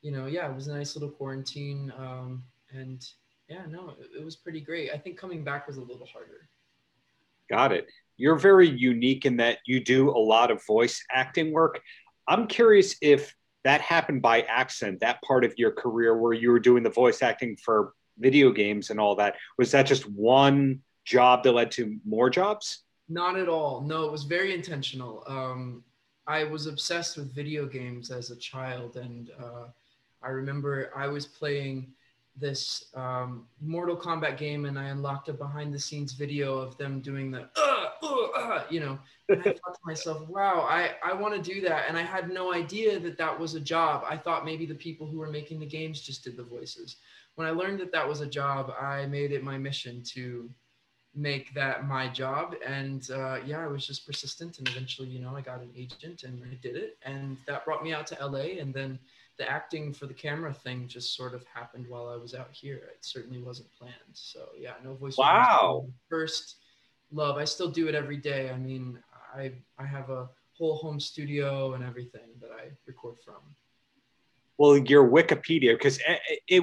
you 0.01 0.11
know, 0.11 0.27
yeah, 0.27 0.49
it 0.49 0.55
was 0.55 0.67
a 0.67 0.77
nice 0.77 0.95
little 0.95 1.09
quarantine. 1.09 1.91
Um, 1.97 2.43
and 2.71 3.05
yeah, 3.49 3.65
no, 3.67 3.95
it, 3.99 4.21
it 4.21 4.25
was 4.25 4.35
pretty 4.35 4.61
great. 4.61 4.91
I 4.93 4.97
think 4.97 5.17
coming 5.17 5.43
back 5.43 5.67
was 5.67 5.77
a 5.77 5.81
little 5.81 6.05
harder. 6.05 6.47
Got 7.49 7.73
it. 7.73 7.87
You're 8.21 8.35
very 8.35 8.69
unique 8.69 9.25
in 9.25 9.37
that 9.37 9.57
you 9.65 9.83
do 9.83 10.11
a 10.11 10.21
lot 10.33 10.51
of 10.51 10.63
voice 10.65 11.03
acting 11.11 11.51
work. 11.51 11.81
I'm 12.27 12.45
curious 12.45 12.95
if 13.01 13.35
that 13.63 13.81
happened 13.81 14.21
by 14.21 14.41
accident, 14.41 14.99
that 14.99 15.21
part 15.23 15.43
of 15.43 15.55
your 15.57 15.71
career 15.71 16.15
where 16.15 16.33
you 16.33 16.51
were 16.51 16.59
doing 16.59 16.83
the 16.83 16.89
voice 16.89 17.23
acting 17.23 17.57
for 17.57 17.93
video 18.19 18.51
games 18.51 18.91
and 18.91 18.99
all 18.99 19.15
that. 19.15 19.37
Was 19.57 19.71
that 19.71 19.87
just 19.87 20.07
one 20.07 20.81
job 21.03 21.43
that 21.43 21.53
led 21.53 21.71
to 21.71 21.97
more 22.05 22.29
jobs? 22.29 22.83
Not 23.09 23.37
at 23.37 23.49
all. 23.49 23.81
No, 23.81 24.05
it 24.05 24.11
was 24.11 24.23
very 24.23 24.53
intentional. 24.53 25.23
Um, 25.25 25.83
I 26.27 26.43
was 26.43 26.67
obsessed 26.67 27.17
with 27.17 27.33
video 27.33 27.65
games 27.65 28.11
as 28.11 28.29
a 28.29 28.35
child, 28.35 28.97
and 28.97 29.31
uh, 29.43 29.65
I 30.21 30.29
remember 30.29 30.91
I 30.95 31.07
was 31.07 31.25
playing 31.25 31.91
this 32.37 32.85
um, 32.93 33.47
Mortal 33.59 33.97
Kombat 33.97 34.37
game, 34.37 34.65
and 34.65 34.77
I 34.77 34.85
unlocked 34.85 35.27
a 35.29 35.33
behind-the-scenes 35.33 36.13
video 36.13 36.57
of 36.59 36.77
them 36.77 37.01
doing 37.01 37.31
the, 37.31 37.49
uh, 37.57 37.80
you 38.69 38.79
know. 38.79 38.99
And 39.29 39.39
I 39.39 39.43
thought 39.43 39.73
to 39.73 39.79
myself, 39.85 40.27
"Wow, 40.27 40.61
I 40.61 40.95
I 41.03 41.13
want 41.13 41.35
to 41.35 41.53
do 41.53 41.61
that," 41.61 41.85
and 41.87 41.97
I 41.97 42.01
had 42.01 42.29
no 42.29 42.53
idea 42.53 42.99
that 42.99 43.17
that 43.17 43.39
was 43.39 43.55
a 43.55 43.59
job. 43.59 44.03
I 44.07 44.17
thought 44.17 44.45
maybe 44.45 44.65
the 44.65 44.75
people 44.75 45.07
who 45.07 45.17
were 45.17 45.29
making 45.29 45.59
the 45.59 45.65
games 45.65 46.01
just 46.01 46.23
did 46.23 46.37
the 46.37 46.43
voices. 46.43 46.97
When 47.35 47.47
I 47.47 47.51
learned 47.51 47.79
that 47.79 47.91
that 47.93 48.07
was 48.07 48.21
a 48.21 48.27
job, 48.27 48.73
I 48.79 49.05
made 49.05 49.31
it 49.31 49.43
my 49.43 49.57
mission 49.57 50.03
to 50.13 50.49
make 51.13 51.53
that 51.53 51.85
my 51.85 52.07
job 52.07 52.55
and 52.65 53.09
uh, 53.11 53.37
yeah 53.45 53.59
i 53.59 53.67
was 53.67 53.85
just 53.85 54.05
persistent 54.05 54.59
and 54.59 54.67
eventually 54.69 55.09
you 55.09 55.19
know 55.19 55.35
i 55.35 55.41
got 55.41 55.59
an 55.59 55.69
agent 55.75 56.23
and 56.23 56.41
i 56.49 56.55
did 56.61 56.77
it 56.77 56.97
and 57.03 57.37
that 57.45 57.65
brought 57.65 57.83
me 57.83 57.93
out 57.93 58.07
to 58.07 58.17
la 58.25 58.39
and 58.39 58.73
then 58.73 58.97
the 59.37 59.49
acting 59.49 59.91
for 59.91 60.05
the 60.05 60.13
camera 60.13 60.53
thing 60.53 60.87
just 60.87 61.15
sort 61.15 61.33
of 61.33 61.43
happened 61.53 61.85
while 61.89 62.07
i 62.07 62.15
was 62.15 62.33
out 62.33 62.49
here 62.51 62.77
it 62.77 62.99
certainly 63.01 63.41
wasn't 63.41 63.67
planned 63.77 63.93
so 64.13 64.47
yeah 64.57 64.73
no 64.85 64.93
voice 64.93 65.17
wow 65.17 65.85
first 66.09 66.60
love. 67.11 67.37
I 67.37 67.45
still 67.45 67.69
do 67.69 67.87
it 67.87 67.95
every 67.95 68.17
day. 68.17 68.49
I 68.49 68.57
mean 68.57 68.99
i 69.35 69.51
i 69.79 69.85
have 69.85 70.09
a 70.09 70.29
whole 70.57 70.75
home 70.77 70.99
studio 70.99 71.73
and 71.73 71.83
everything 71.83 72.29
that 72.39 72.49
i 72.51 72.69
record 72.85 73.15
from. 73.23 73.35
Well 74.57 74.77
your 74.77 75.09
wikipedia 75.09 75.73
because 75.73 75.99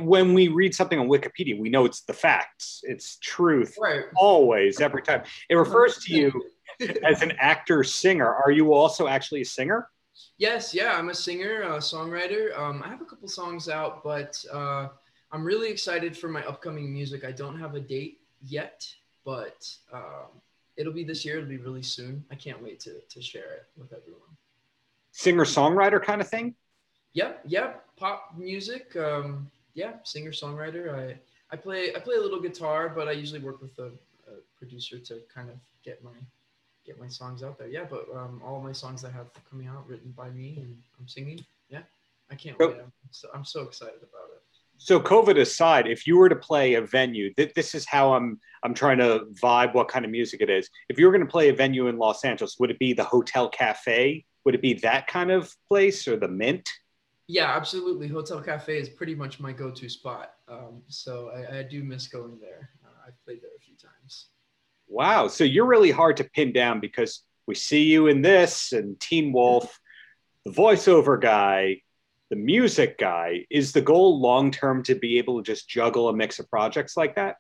when 0.01 0.35
we 0.35 0.49
read 0.49 0.75
something 0.75 0.99
on 0.99 1.09
wikipedia 1.09 1.59
we 1.59 1.69
know 1.69 1.85
it's 1.85 2.03
the 2.03 2.13
facts 2.13 2.81
it's 2.85 3.17
truth 3.19 3.77
right. 3.81 4.05
always 4.17 4.81
every 4.81 5.03
time. 5.03 5.23
It 5.49 5.57
refers 5.57 5.99
to 6.05 6.15
you 6.15 6.33
as 7.05 7.23
an 7.23 7.33
actor 7.41 7.83
singer. 7.83 8.33
Are 8.33 8.53
you 8.53 8.73
also 8.73 9.09
actually 9.09 9.41
a 9.41 9.47
singer? 9.47 9.89
Yes 10.37 10.75
yeah 10.75 10.97
i'm 10.97 11.09
a 11.09 11.15
singer 11.15 11.63
a 11.63 11.79
songwriter. 11.79 12.57
Um, 12.57 12.83
i 12.85 12.89
have 12.89 13.01
a 13.01 13.07
couple 13.07 13.29
songs 13.29 13.69
out 13.69 14.05
but 14.05 14.45
uh, 14.53 14.89
i'm 15.33 15.45
really 15.45 15.71
excited 15.71 16.17
for 16.17 16.29
my 16.29 16.45
upcoming 16.45 16.93
music. 16.93 17.25
I 17.25 17.33
don't 17.33 17.59
have 17.59 17.75
a 17.75 17.81
date 17.81 18.21
yet 18.41 18.87
but 19.25 19.69
um, 19.93 20.29
it'll 20.77 20.93
be 20.93 21.05
this 21.05 21.25
year 21.25 21.39
it'll 21.39 21.49
be 21.49 21.57
really 21.57 21.83
soon 21.83 22.25
i 22.31 22.35
can't 22.35 22.63
wait 22.63 22.81
to, 22.81 23.01
to 23.09 23.21
share 23.21 23.53
it 23.53 23.67
with 23.77 23.93
everyone 23.93 24.21
singer 25.13 25.45
songwriter 25.45 26.03
kind 26.03 26.21
of 26.21 26.29
thing 26.29 26.55
Yep, 27.19 27.41
yep. 27.47 27.85
Pop 27.97 28.35
music. 28.37 28.95
Um, 28.97 29.51
yeah, 29.75 29.95
singer 30.05 30.31
songwriter. 30.31 30.95
I 30.95 31.17
I 31.51 31.57
play 31.57 31.93
I 31.95 31.99
play 31.99 32.17
a 32.17 32.21
little 32.21 32.41
guitar, 32.41 32.93
but 32.95 33.09
I 33.09 33.13
usually 33.13 33.41
work 33.41 33.61
with 33.61 33.77
a, 33.79 33.91
a 34.31 34.35
producer 34.57 34.99
to 34.99 35.21
kind 35.35 35.49
of 35.49 35.57
get 35.85 36.03
my 36.05 36.13
get 36.85 37.01
my 37.01 37.09
songs 37.09 37.43
out 37.43 37.59
there. 37.59 37.69
Yeah, 37.69 37.87
but 37.89 38.07
um, 38.15 38.41
all 38.45 38.61
my 38.61 38.73
songs 38.73 39.05
I 39.05 39.11
have 39.11 39.27
coming 39.51 39.67
out 39.67 39.89
written 39.89 40.13
by 40.17 40.31
me 40.31 40.55
and 40.59 40.77
I'm 41.01 41.09
singing. 41.09 41.45
Yeah, 41.69 41.83
I 42.31 42.35
can't 42.35 42.59
wait. 42.59 42.77
I'm 42.79 42.93
so, 43.11 43.29
I'm 43.35 43.45
so 43.45 43.63
excited 43.63 43.99
about 43.99 44.29
it. 44.35 44.43
So 44.79 45.01
COVID 45.01 45.39
aside, 45.41 45.89
if 45.89 46.07
you 46.07 46.17
were 46.17 46.29
to 46.29 46.37
play 46.37 46.75
a 46.75 46.81
venue, 46.81 47.35
th- 47.35 47.53
this 47.55 47.75
is 47.75 47.85
how 47.85 48.15
I'm 48.15 48.41
I'm 48.63 48.75
trying 48.75 48.99
to 48.99 49.27
vibe 49.43 49.75
what 49.75 49.89
kind 49.89 50.05
of 50.05 50.11
music 50.11 50.41
it 50.41 50.51
is. 50.51 50.69
If 50.89 50.99
you 50.99 51.07
were 51.07 51.13
going 51.13 51.25
to 51.25 51.31
play 51.31 51.49
a 51.49 51.53
venue 51.53 51.89
in 51.89 51.99
Los 51.99 52.25
Angeles, 52.25 52.57
would 52.59 52.71
it 52.71 52.79
be 52.79 52.93
the 52.93 53.05
Hotel 53.05 53.49
Cafe? 53.49 54.25
Would 54.45 54.55
it 54.55 54.63
be 54.63 54.75
that 54.75 55.07
kind 55.07 55.31
of 55.31 55.55
place 55.69 56.09
or 56.09 56.17
the 56.17 56.29
Mint? 56.29 56.69
Yeah, 57.29 57.55
absolutely. 57.55 58.09
Hotel 58.09 58.41
Cafe 58.41 58.79
is 58.79 58.89
pretty 58.89 59.15
much 59.15 59.39
my 59.39 59.53
go-to 59.53 59.89
spot. 59.89 60.33
Um, 60.49 60.83
so 60.89 61.31
I, 61.31 61.59
I, 61.59 61.63
do 61.63 61.85
miss 61.85 62.09
going 62.09 62.39
there. 62.41 62.71
Uh, 62.83 63.07
I've 63.07 63.25
played 63.25 63.43
there 63.43 63.51
a 63.55 63.61
few 63.61 63.77
times. 63.77 64.29
Wow. 64.89 65.29
So 65.29 65.45
you're 65.45 65.67
really 65.67 65.91
hard 65.91 66.17
to 66.17 66.25
pin 66.25 66.53
down 66.53 66.81
because 66.81 67.23
we 67.47 67.55
see 67.55 67.85
you 67.85 68.07
in 68.07 68.23
this 68.23 68.73
and 68.73 68.99
Teen 68.99 69.33
Wolf, 69.33 69.79
the 70.47 70.53
voiceover 70.53 71.21
guy, 71.21 71.83
the 72.31 72.37
music 72.37 72.99
guy. 72.99 73.47
Is 73.51 73.73
the 73.73 73.81
goal 73.81 74.21
long 74.21 74.51
term 74.51 74.83
to 74.85 74.95
be 74.95 75.19
able 75.19 75.43
to 75.43 75.43
just 75.43 75.69
juggle 75.69 76.09
a 76.09 76.13
mix 76.13 76.39
of 76.39 76.49
projects 76.51 76.97
like 76.97 77.15
that? 77.17 77.37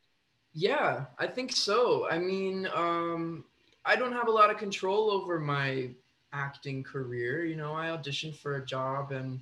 Yeah, 0.54 1.04
I 1.18 1.26
think 1.26 1.52
so. 1.52 2.08
I 2.10 2.18
mean, 2.18 2.68
um, 2.74 3.44
I 3.84 3.96
don't 3.96 4.12
have 4.12 4.28
a 4.28 4.30
lot 4.30 4.50
of 4.50 4.56
control 4.56 5.10
over 5.10 5.38
my 5.38 5.90
acting 6.32 6.82
career. 6.82 7.44
You 7.44 7.56
know, 7.56 7.72
I 7.72 7.90
audition 7.90 8.32
for 8.32 8.56
a 8.56 8.64
job 8.64 9.12
and 9.12 9.40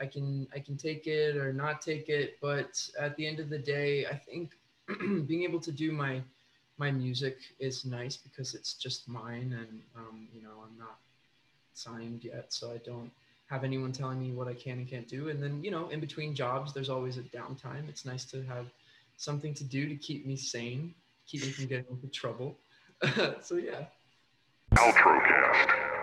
I 0.00 0.06
can 0.06 0.48
I 0.54 0.58
can 0.58 0.76
take 0.76 1.06
it 1.06 1.36
or 1.36 1.52
not 1.52 1.82
take 1.82 2.08
it, 2.08 2.38
but 2.40 2.80
at 2.98 3.16
the 3.16 3.26
end 3.26 3.38
of 3.38 3.50
the 3.50 3.58
day, 3.58 4.06
I 4.06 4.14
think 4.14 4.52
being 5.26 5.42
able 5.42 5.60
to 5.60 5.72
do 5.72 5.92
my 5.92 6.22
my 6.78 6.90
music 6.90 7.36
is 7.58 7.84
nice 7.84 8.16
because 8.16 8.54
it's 8.54 8.72
just 8.72 9.06
mine, 9.06 9.54
and 9.58 9.82
um, 9.94 10.28
you 10.34 10.42
know 10.42 10.64
I'm 10.64 10.78
not 10.78 10.98
signed 11.74 12.24
yet, 12.24 12.52
so 12.52 12.72
I 12.72 12.78
don't 12.78 13.10
have 13.50 13.64
anyone 13.64 13.90
telling 13.90 14.20
me 14.20 14.30
what 14.30 14.46
I 14.46 14.54
can 14.54 14.78
and 14.78 14.88
can't 14.88 15.08
do. 15.08 15.28
And 15.28 15.42
then 15.42 15.62
you 15.62 15.70
know 15.70 15.88
in 15.88 16.00
between 16.00 16.34
jobs, 16.34 16.72
there's 16.72 16.88
always 16.88 17.18
a 17.18 17.22
downtime. 17.22 17.88
It's 17.88 18.04
nice 18.04 18.24
to 18.26 18.42
have 18.44 18.66
something 19.16 19.52
to 19.54 19.64
do 19.64 19.88
to 19.88 19.96
keep 19.96 20.24
me 20.24 20.36
sane, 20.36 20.94
keep 21.26 21.42
me 21.42 21.50
from 21.50 21.66
getting 21.66 21.86
into 21.90 22.06
trouble. 22.08 22.58
so 23.42 23.56
yeah. 23.56 23.86
Paltrocast. 24.74 25.99